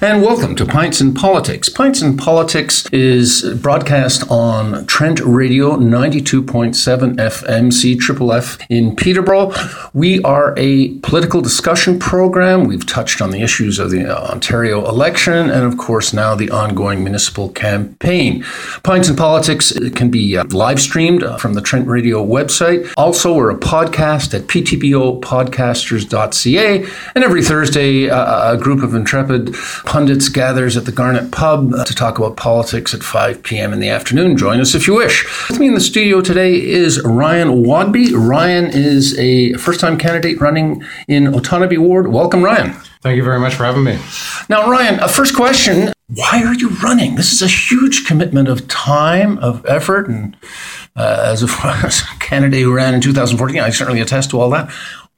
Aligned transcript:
and 0.00 0.22
welcome 0.22 0.54
to 0.54 0.64
Pints 0.64 1.00
and 1.00 1.16
Politics. 1.16 1.68
Pints 1.68 2.00
and 2.02 2.16
Politics 2.16 2.86
is 2.92 3.42
broadcast 3.60 4.22
on 4.30 4.86
Trent 4.86 5.18
Radio 5.20 5.76
92.7 5.76 7.16
FM, 7.16 7.72
C 7.72 7.96
Triple 7.96 8.32
F 8.32 8.58
in 8.70 8.94
Peterborough. 8.94 9.52
We 9.94 10.22
are 10.22 10.54
a 10.56 10.94
political 10.98 11.40
discussion 11.40 11.98
program. 11.98 12.62
We've 12.64 12.86
touched 12.86 13.20
on 13.20 13.32
the 13.32 13.42
issues 13.42 13.80
of 13.80 13.90
the 13.90 14.08
Ontario 14.08 14.88
election 14.88 15.50
and, 15.50 15.64
of 15.64 15.76
course, 15.78 16.12
now 16.12 16.36
the 16.36 16.50
ongoing 16.50 17.02
municipal 17.02 17.48
campaign. 17.48 18.44
Pints 18.84 19.08
and 19.08 19.18
Politics 19.18 19.72
can 19.96 20.10
be 20.10 20.36
uh, 20.36 20.44
live 20.50 20.80
streamed 20.80 21.24
from 21.40 21.54
the 21.54 21.60
Trent 21.60 21.88
Radio 21.88 22.24
website. 22.24 22.88
Also, 22.96 23.34
we're 23.34 23.50
a 23.50 23.58
podcast 23.58 24.32
at 24.32 24.42
ptbopodcasters.ca, 24.42 26.86
and 27.16 27.24
every 27.24 27.42
Thursday, 27.42 28.08
uh, 28.08 28.52
a 28.52 28.56
group 28.56 28.84
of 28.84 28.94
intrepid 28.94 29.56
pundits 29.88 30.28
gathers 30.28 30.76
at 30.76 30.84
the 30.84 30.92
Garnet 30.92 31.32
Pub 31.32 31.72
to 31.86 31.94
talk 31.94 32.18
about 32.18 32.36
politics 32.36 32.92
at 32.92 33.02
5 33.02 33.42
p.m. 33.42 33.72
in 33.72 33.80
the 33.80 33.88
afternoon. 33.88 34.36
Join 34.36 34.60
us 34.60 34.74
if 34.74 34.86
you 34.86 34.94
wish. 34.94 35.24
With 35.48 35.58
me 35.58 35.66
in 35.66 35.74
the 35.74 35.80
studio 35.80 36.20
today 36.20 36.60
is 36.62 37.02
Ryan 37.04 37.64
Wadby. 37.64 38.12
Ryan 38.12 38.66
is 38.66 39.18
a 39.18 39.54
first 39.54 39.80
time 39.80 39.96
candidate 39.96 40.42
running 40.42 40.84
in 41.08 41.24
Otonabee 41.24 41.78
Ward. 41.78 42.08
Welcome, 42.08 42.44
Ryan. 42.44 42.74
Thank 43.00 43.16
you 43.16 43.24
very 43.24 43.40
much 43.40 43.54
for 43.54 43.64
having 43.64 43.82
me. 43.82 43.98
Now, 44.50 44.70
Ryan, 44.70 45.00
a 45.00 45.08
first 45.08 45.34
question 45.34 45.90
why 46.08 46.42
are 46.42 46.54
you 46.54 46.68
running? 46.82 47.16
This 47.16 47.32
is 47.32 47.42
a 47.42 47.46
huge 47.46 48.06
commitment 48.06 48.48
of 48.48 48.66
time, 48.68 49.38
of 49.38 49.64
effort, 49.66 50.08
and 50.08 50.36
uh, 50.96 51.22
as, 51.32 51.42
a, 51.42 51.46
as, 51.84 52.00
a, 52.00 52.18
candidate 52.18 52.62
who 52.62 52.74
ran 52.74 52.94
in 52.94 53.00
2014, 53.00 53.60
I 53.60 53.70
certainly 53.70 54.00
attest 54.00 54.30
to 54.30 54.40
all 54.40 54.50
that. 54.50 54.70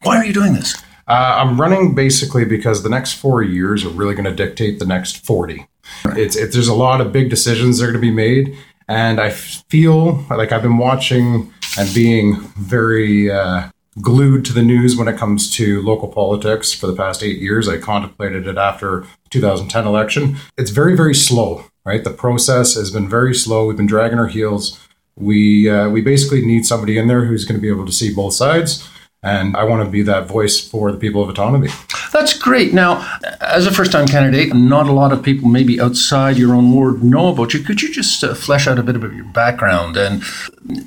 Why 0.02 0.16
are 0.16 0.24
you 0.24 0.32
doing 0.32 0.54
this? 0.54 0.80
Uh, 1.10 1.38
I'm 1.38 1.60
running 1.60 1.92
basically 1.96 2.44
because 2.44 2.84
the 2.84 2.88
next 2.88 3.14
four 3.14 3.42
years 3.42 3.84
are 3.84 3.88
really 3.88 4.14
going 4.14 4.26
to 4.26 4.32
dictate 4.32 4.78
the 4.78 4.86
next 4.86 5.26
40. 5.26 5.66
Right. 6.04 6.16
It's, 6.16 6.36
it, 6.36 6.52
there's 6.52 6.68
a 6.68 6.74
lot 6.74 7.00
of 7.00 7.12
big 7.12 7.28
decisions 7.28 7.78
that 7.78 7.86
are 7.86 7.88
going 7.88 8.00
to 8.00 8.00
be 8.00 8.12
made, 8.12 8.56
and 8.86 9.20
I 9.20 9.30
feel 9.30 10.24
like 10.30 10.52
I've 10.52 10.62
been 10.62 10.78
watching 10.78 11.52
and 11.76 11.92
being 11.92 12.36
very 12.56 13.28
uh, 13.28 13.70
glued 14.00 14.44
to 14.44 14.52
the 14.52 14.62
news 14.62 14.96
when 14.96 15.08
it 15.08 15.18
comes 15.18 15.50
to 15.56 15.82
local 15.82 16.06
politics 16.06 16.72
for 16.72 16.86
the 16.86 16.94
past 16.94 17.24
eight 17.24 17.40
years. 17.40 17.68
I 17.68 17.78
contemplated 17.78 18.46
it 18.46 18.56
after 18.56 19.04
2010 19.30 19.88
election. 19.88 20.36
It's 20.56 20.70
very, 20.70 20.96
very 20.96 21.16
slow, 21.16 21.64
right? 21.84 22.04
The 22.04 22.10
process 22.10 22.76
has 22.76 22.92
been 22.92 23.08
very 23.08 23.34
slow. 23.34 23.66
We've 23.66 23.76
been 23.76 23.86
dragging 23.86 24.20
our 24.20 24.28
heels. 24.28 24.78
We 25.16 25.68
uh, 25.68 25.88
we 25.88 26.02
basically 26.02 26.46
need 26.46 26.66
somebody 26.66 26.98
in 26.98 27.08
there 27.08 27.24
who's 27.24 27.44
going 27.44 27.58
to 27.58 27.60
be 27.60 27.68
able 27.68 27.84
to 27.84 27.92
see 27.92 28.14
both 28.14 28.34
sides 28.34 28.88
and 29.22 29.54
I 29.54 29.64
want 29.64 29.84
to 29.84 29.90
be 29.90 30.02
that 30.02 30.26
voice 30.26 30.58
for 30.58 30.90
the 30.90 30.98
people 30.98 31.22
of 31.22 31.34
Otonabee. 31.34 32.10
That's 32.10 32.36
great. 32.36 32.72
Now, 32.72 33.18
as 33.40 33.66
a 33.66 33.72
first 33.72 33.92
time 33.92 34.06
candidate, 34.06 34.54
not 34.54 34.86
a 34.86 34.92
lot 34.92 35.12
of 35.12 35.22
people 35.22 35.48
maybe 35.48 35.80
outside 35.80 36.38
your 36.38 36.54
own 36.54 36.72
ward 36.72 37.04
know 37.04 37.28
about 37.28 37.52
you. 37.52 37.60
Could 37.62 37.82
you 37.82 37.92
just 37.92 38.24
uh, 38.24 38.34
flesh 38.34 38.66
out 38.66 38.78
a 38.78 38.82
bit 38.82 38.96
of 38.96 39.02
your 39.14 39.24
background 39.26 39.96
and 39.96 40.22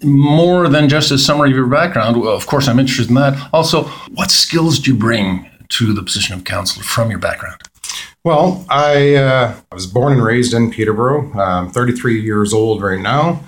more 0.03 0.67
than 0.67 0.89
just 0.89 1.11
a 1.11 1.17
summary 1.17 1.51
of 1.51 1.55
your 1.55 1.67
background? 1.67 2.19
Well, 2.19 2.35
of 2.35 2.47
course, 2.47 2.67
I'm 2.67 2.79
interested 2.79 3.09
in 3.09 3.15
that. 3.15 3.49
Also, 3.53 3.83
what 4.15 4.31
skills 4.31 4.79
do 4.79 4.93
you 4.93 4.97
bring 4.97 5.49
to 5.69 5.93
the 5.93 6.01
position 6.01 6.35
of 6.35 6.43
councillor 6.43 6.83
from 6.83 7.11
your 7.11 7.19
background? 7.19 7.61
Well, 8.23 8.65
I, 8.69 9.15
uh, 9.15 9.55
I 9.71 9.75
was 9.75 9.85
born 9.85 10.13
and 10.13 10.23
raised 10.23 10.53
in 10.53 10.71
Peterborough. 10.71 11.31
I'm 11.33 11.69
33 11.69 12.21
years 12.21 12.53
old 12.53 12.81
right 12.81 13.01
now. 13.01 13.43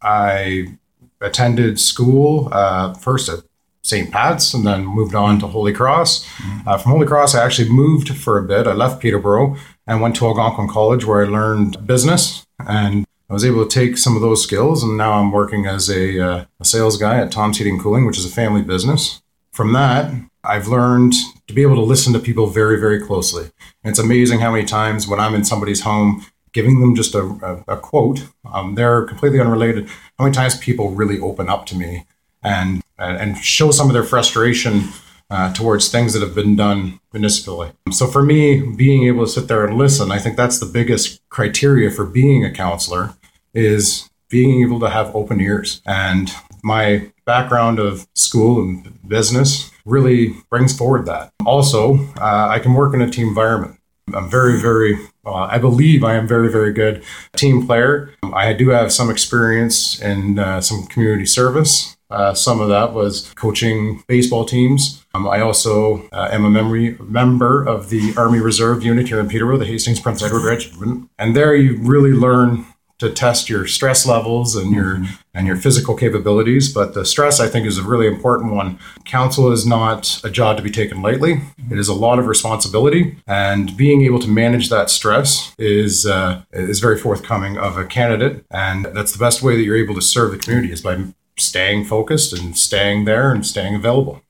I 0.00 0.78
attended 1.20 1.78
school 1.78 2.48
uh, 2.52 2.94
first 2.94 3.28
at 3.28 3.40
St. 3.82 4.10
Pat's 4.10 4.54
and 4.54 4.66
then 4.66 4.86
moved 4.86 5.14
on 5.14 5.40
to 5.40 5.46
Holy 5.46 5.72
Cross. 5.72 6.24
Mm-hmm. 6.24 6.68
Uh, 6.68 6.78
from 6.78 6.92
Holy 6.92 7.06
Cross, 7.06 7.34
I 7.34 7.44
actually 7.44 7.68
moved 7.68 8.16
for 8.16 8.38
a 8.38 8.42
bit. 8.42 8.66
I 8.66 8.72
left 8.72 9.00
Peterborough 9.00 9.56
and 9.86 10.00
went 10.00 10.16
to 10.16 10.26
Algonquin 10.26 10.68
College 10.68 11.04
where 11.04 11.24
I 11.24 11.28
learned 11.28 11.86
business 11.86 12.46
and 12.66 13.04
I 13.28 13.32
was 13.32 13.44
able 13.44 13.66
to 13.66 13.74
take 13.74 13.98
some 13.98 14.14
of 14.14 14.22
those 14.22 14.42
skills. 14.42 14.82
And 14.82 14.96
now 14.96 15.14
I'm 15.14 15.32
working 15.32 15.66
as 15.66 15.88
a, 15.88 16.20
uh, 16.20 16.44
a 16.60 16.64
sales 16.64 16.96
guy 16.96 17.18
at 17.18 17.32
Tom's 17.32 17.58
Heating 17.58 17.74
and 17.74 17.82
Cooling, 17.82 18.06
which 18.06 18.18
is 18.18 18.24
a 18.24 18.30
family 18.30 18.62
business. 18.62 19.20
From 19.50 19.72
that, 19.72 20.12
I've 20.44 20.68
learned 20.68 21.14
to 21.48 21.54
be 21.54 21.62
able 21.62 21.76
to 21.76 21.82
listen 21.82 22.12
to 22.12 22.18
people 22.18 22.46
very, 22.46 22.78
very 22.78 23.00
closely. 23.00 23.44
And 23.82 23.90
it's 23.90 23.98
amazing 23.98 24.40
how 24.40 24.52
many 24.52 24.64
times 24.64 25.08
when 25.08 25.18
I'm 25.18 25.34
in 25.34 25.44
somebody's 25.44 25.80
home, 25.80 26.24
giving 26.52 26.80
them 26.80 26.94
just 26.94 27.14
a, 27.14 27.22
a, 27.68 27.74
a 27.74 27.76
quote, 27.78 28.28
um, 28.52 28.74
they're 28.74 29.02
completely 29.02 29.40
unrelated. 29.40 29.88
How 30.18 30.24
many 30.24 30.34
times 30.34 30.56
people 30.58 30.90
really 30.90 31.18
open 31.18 31.48
up 31.48 31.66
to 31.66 31.76
me 31.76 32.04
and 32.42 32.81
and 33.02 33.36
show 33.38 33.70
some 33.70 33.88
of 33.88 33.94
their 33.94 34.04
frustration 34.04 34.88
uh, 35.30 35.52
towards 35.54 35.88
things 35.88 36.12
that 36.12 36.20
have 36.20 36.34
been 36.34 36.54
done 36.56 37.00
municipally. 37.12 37.72
So 37.90 38.06
for 38.06 38.22
me, 38.22 38.60
being 38.76 39.04
able 39.04 39.24
to 39.24 39.30
sit 39.30 39.48
there 39.48 39.66
and 39.66 39.78
listen, 39.78 40.12
I 40.12 40.18
think 40.18 40.36
that's 40.36 40.58
the 40.58 40.66
biggest 40.66 41.20
criteria 41.30 41.90
for 41.90 42.04
being 42.04 42.44
a 42.44 42.52
counselor 42.52 43.14
is 43.54 44.10
being 44.28 44.62
able 44.62 44.80
to 44.80 44.90
have 44.90 45.14
open 45.16 45.40
ears. 45.40 45.80
And 45.86 46.30
my 46.62 47.10
background 47.24 47.78
of 47.78 48.06
school 48.14 48.62
and 48.62 48.98
business 49.08 49.70
really 49.84 50.34
brings 50.50 50.76
forward 50.76 51.06
that. 51.06 51.32
Also, 51.44 51.96
uh, 52.20 52.48
I 52.48 52.58
can 52.58 52.74
work 52.74 52.94
in 52.94 53.00
a 53.00 53.10
team 53.10 53.28
environment. 53.28 53.78
I'm 54.14 54.28
very, 54.28 54.60
very, 54.60 54.98
uh, 55.24 55.32
I 55.34 55.58
believe 55.58 56.04
I 56.04 56.14
am 56.14 56.26
very, 56.26 56.50
very 56.50 56.72
good 56.72 57.02
team 57.36 57.66
player. 57.66 58.10
I 58.34 58.52
do 58.52 58.68
have 58.70 58.92
some 58.92 59.10
experience 59.10 60.00
in 60.00 60.38
uh, 60.38 60.60
some 60.60 60.86
community 60.86 61.26
service. 61.26 61.96
Uh, 62.12 62.34
some 62.34 62.60
of 62.60 62.68
that 62.68 62.92
was 62.92 63.32
coaching 63.34 64.02
baseball 64.06 64.44
teams. 64.44 65.04
Um, 65.14 65.26
I 65.26 65.40
also 65.40 66.08
uh, 66.12 66.28
am 66.30 66.44
a 66.44 66.50
memory, 66.50 66.96
member 67.00 67.62
of 67.64 67.90
the 67.90 68.14
Army 68.16 68.38
Reserve 68.38 68.84
unit 68.84 69.08
here 69.08 69.20
in 69.20 69.28
Peterborough, 69.28 69.58
the 69.58 69.66
Hastings 69.66 70.00
Prince 70.00 70.22
Edward 70.22 70.44
Regiment. 70.44 71.08
And 71.18 71.34
there 71.34 71.54
you 71.54 71.76
really 71.78 72.12
learn 72.12 72.66
to 73.02 73.10
test 73.10 73.50
your 73.50 73.66
stress 73.66 74.06
levels 74.06 74.54
and 74.54 74.70
your 74.70 74.96
mm-hmm. 74.96 75.14
and 75.34 75.46
your 75.46 75.56
physical 75.56 75.96
capabilities. 75.96 76.72
But 76.72 76.94
the 76.94 77.04
stress, 77.04 77.40
I 77.40 77.48
think, 77.48 77.66
is 77.66 77.76
a 77.76 77.82
really 77.82 78.06
important 78.06 78.52
one. 78.52 78.78
Council 79.04 79.50
is 79.50 79.66
not 79.66 80.20
a 80.22 80.30
job 80.30 80.56
to 80.58 80.62
be 80.62 80.70
taken 80.70 81.02
lightly. 81.02 81.40
It 81.68 81.78
is 81.78 81.88
a 81.88 81.94
lot 81.94 82.20
of 82.20 82.26
responsibility, 82.26 83.16
and 83.26 83.76
being 83.76 84.02
able 84.02 84.20
to 84.20 84.28
manage 84.28 84.68
that 84.68 84.88
stress 84.88 85.52
is 85.58 86.06
uh, 86.06 86.42
is 86.52 86.78
very 86.78 86.96
forthcoming 86.96 87.58
of 87.58 87.76
a 87.76 87.84
candidate. 87.84 88.44
And 88.52 88.86
that's 88.94 89.12
the 89.12 89.18
best 89.18 89.42
way 89.42 89.56
that 89.56 89.62
you're 89.62 89.76
able 89.76 89.96
to 89.96 90.02
serve 90.02 90.30
the 90.30 90.38
community 90.38 90.72
is 90.72 90.82
by 90.82 90.94
staying 91.38 91.84
focused 91.84 92.32
and 92.32 92.56
staying 92.56 93.04
there 93.04 93.32
and 93.32 93.46
staying 93.46 93.74
available. 93.74 94.22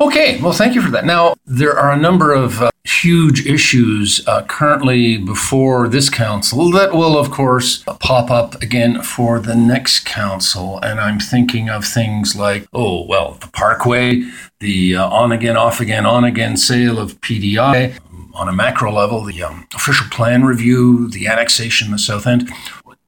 Okay, 0.00 0.40
well, 0.40 0.52
thank 0.52 0.74
you 0.74 0.82
for 0.82 0.90
that. 0.90 1.04
Now, 1.04 1.34
there 1.44 1.78
are 1.78 1.92
a 1.92 1.96
number 1.96 2.32
of 2.32 2.62
uh, 2.62 2.70
huge 2.84 3.46
issues 3.46 4.26
uh, 4.26 4.42
currently 4.44 5.18
before 5.18 5.88
this 5.88 6.08
council 6.08 6.70
that 6.70 6.92
will, 6.92 7.18
of 7.18 7.30
course, 7.30 7.84
pop 8.00 8.30
up 8.30 8.60
again 8.62 9.02
for 9.02 9.38
the 9.38 9.54
next 9.54 10.06
council. 10.06 10.80
And 10.80 10.98
I'm 10.98 11.20
thinking 11.20 11.68
of 11.68 11.84
things 11.84 12.34
like, 12.34 12.66
oh, 12.72 13.04
well, 13.06 13.32
the 13.40 13.48
Parkway, 13.48 14.22
the 14.60 14.96
uh, 14.96 15.08
on 15.08 15.32
again, 15.32 15.56
off 15.56 15.80
again, 15.80 16.06
on 16.06 16.24
again 16.24 16.56
sale 16.56 16.98
of 16.98 17.20
PDI. 17.20 17.98
On 18.32 18.48
a 18.48 18.52
macro 18.52 18.92
level, 18.92 19.24
the 19.24 19.42
um, 19.42 19.66
official 19.74 20.06
plan 20.08 20.44
review, 20.44 21.10
the 21.10 21.26
annexation 21.26 21.90
the 21.90 21.98
South 21.98 22.26
End 22.26 22.48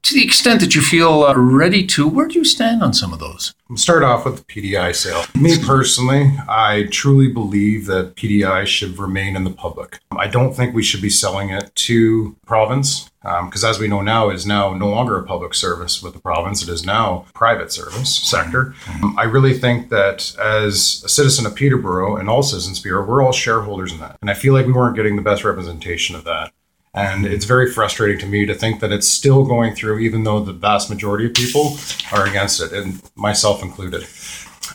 to 0.03 0.13
the 0.13 0.23
extent 0.23 0.59
that 0.59 0.75
you 0.75 0.81
feel 0.81 1.23
uh, 1.23 1.33
ready 1.35 1.85
to, 1.87 2.07
where 2.07 2.27
do 2.27 2.37
you 2.37 2.45
stand 2.45 2.83
on 2.83 2.93
some 2.93 3.13
of 3.13 3.19
those? 3.19 3.53
Start 3.75 4.03
off 4.03 4.25
with 4.25 4.37
the 4.37 4.43
PDI 4.43 4.93
sale. 4.93 5.23
Me 5.33 5.57
personally, 5.65 6.37
I 6.47 6.87
truly 6.91 7.29
believe 7.29 7.85
that 7.85 8.15
PDI 8.15 8.67
should 8.67 8.99
remain 8.99 9.35
in 9.35 9.45
the 9.45 9.49
public. 9.49 9.99
I 10.11 10.27
don't 10.27 10.53
think 10.53 10.75
we 10.75 10.83
should 10.83 11.01
be 11.01 11.09
selling 11.09 11.49
it 11.49 11.73
to 11.75 12.35
province 12.45 13.09
because, 13.21 13.63
um, 13.63 13.69
as 13.69 13.79
we 13.79 13.87
know 13.87 14.01
now, 14.01 14.29
is 14.29 14.45
now 14.45 14.73
no 14.73 14.89
longer 14.89 15.17
a 15.17 15.23
public 15.23 15.53
service 15.53 16.03
with 16.03 16.13
the 16.13 16.19
province. 16.19 16.61
It 16.61 16.69
is 16.69 16.85
now 16.85 17.25
private 17.33 17.71
service 17.71 18.13
sector. 18.13 18.75
Mm-hmm. 18.83 19.17
I 19.17 19.23
really 19.23 19.57
think 19.57 19.89
that 19.89 20.35
as 20.37 21.01
a 21.05 21.09
citizen 21.09 21.45
of 21.45 21.55
Peterborough 21.55 22.17
and 22.17 22.29
all 22.29 22.43
citizens 22.43 22.81
Bureau, 22.81 23.05
we're 23.05 23.23
all 23.23 23.31
shareholders 23.31 23.93
in 23.93 23.99
that, 23.99 24.17
and 24.21 24.29
I 24.29 24.33
feel 24.33 24.53
like 24.53 24.65
we 24.65 24.73
weren't 24.73 24.97
getting 24.97 25.15
the 25.15 25.21
best 25.21 25.45
representation 25.45 26.17
of 26.17 26.25
that. 26.25 26.51
And 26.93 27.25
it's 27.25 27.45
very 27.45 27.71
frustrating 27.71 28.19
to 28.19 28.27
me 28.27 28.45
to 28.45 28.53
think 28.53 28.79
that 28.81 28.91
it's 28.91 29.07
still 29.07 29.45
going 29.45 29.73
through, 29.73 29.99
even 29.99 30.23
though 30.23 30.39
the 30.39 30.53
vast 30.53 30.89
majority 30.89 31.25
of 31.25 31.33
people 31.33 31.77
are 32.11 32.27
against 32.27 32.61
it, 32.61 32.71
and 32.71 33.01
myself 33.15 33.63
included. 33.63 34.05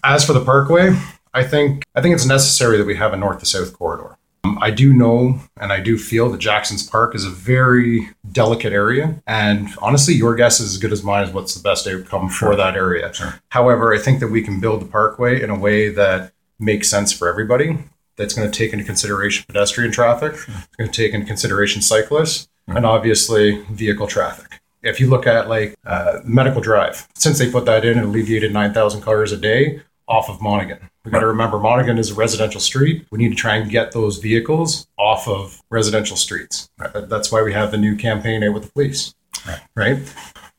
As 0.02 0.24
for 0.24 0.32
the 0.32 0.44
Parkway, 0.44 0.98
I 1.32 1.44
think 1.44 1.84
I 1.94 2.00
think 2.00 2.14
it's 2.14 2.26
necessary 2.26 2.76
that 2.78 2.86
we 2.86 2.96
have 2.96 3.12
a 3.12 3.16
north 3.16 3.38
to 3.40 3.46
south 3.46 3.72
corridor. 3.72 4.16
Um, 4.44 4.58
I 4.60 4.70
do 4.70 4.92
know 4.92 5.40
and 5.60 5.72
I 5.72 5.80
do 5.80 5.98
feel 5.98 6.30
that 6.30 6.38
Jackson's 6.38 6.88
Park 6.88 7.14
is 7.14 7.24
a 7.24 7.30
very 7.30 8.10
delicate 8.30 8.72
area. 8.72 9.20
And 9.26 9.68
honestly, 9.80 10.14
your 10.14 10.34
guess 10.34 10.60
is 10.60 10.74
as 10.74 10.78
good 10.78 10.92
as 10.92 11.02
mine 11.02 11.24
as 11.24 11.32
what's 11.32 11.54
the 11.54 11.62
best 11.62 11.86
outcome 11.86 12.28
sure. 12.28 12.50
for 12.50 12.56
that 12.56 12.76
area. 12.76 13.12
Sure. 13.12 13.40
However, 13.48 13.92
I 13.92 13.98
think 13.98 14.20
that 14.20 14.28
we 14.28 14.42
can 14.42 14.60
build 14.60 14.80
the 14.80 14.86
parkway 14.86 15.42
in 15.42 15.50
a 15.50 15.58
way 15.58 15.88
that 15.90 16.32
makes 16.58 16.88
sense 16.88 17.12
for 17.12 17.28
everybody 17.28 17.78
that's 18.18 18.34
going 18.34 18.50
to 18.50 18.56
take 18.56 18.72
into 18.74 18.84
consideration 18.84 19.44
pedestrian 19.48 19.90
traffic, 19.92 20.32
it's 20.34 20.76
going 20.76 20.90
to 20.90 21.02
take 21.02 21.14
into 21.14 21.26
consideration 21.26 21.80
cyclists, 21.80 22.48
and 22.66 22.84
obviously 22.84 23.62
vehicle 23.70 24.06
traffic. 24.06 24.60
If 24.82 25.00
you 25.00 25.08
look 25.08 25.26
at 25.26 25.48
like 25.48 25.74
uh, 25.86 26.18
medical 26.24 26.60
drive, 26.60 27.08
since 27.14 27.38
they 27.38 27.50
put 27.50 27.64
that 27.64 27.84
in, 27.84 27.98
it 27.98 28.04
alleviated 28.04 28.52
9,000 28.52 29.00
cars 29.00 29.32
a 29.32 29.36
day 29.36 29.80
off 30.06 30.28
of 30.28 30.40
Monaghan. 30.42 30.78
We 31.04 31.10
got 31.10 31.20
to 31.20 31.26
remember 31.26 31.58
Monaghan 31.58 31.96
is 31.98 32.10
a 32.10 32.14
residential 32.14 32.60
street. 32.60 33.06
We 33.10 33.18
need 33.18 33.30
to 33.30 33.34
try 33.34 33.56
and 33.56 33.70
get 33.70 33.92
those 33.92 34.18
vehicles 34.18 34.86
off 34.98 35.26
of 35.26 35.62
residential 35.70 36.16
streets. 36.16 36.68
That's 36.94 37.32
why 37.32 37.42
we 37.42 37.52
have 37.54 37.70
the 37.70 37.78
new 37.78 37.96
campaign 37.96 38.42
out 38.44 38.52
with 38.54 38.64
the 38.64 38.70
police. 38.70 39.14
Right. 39.46 39.60
Right. 39.74 40.14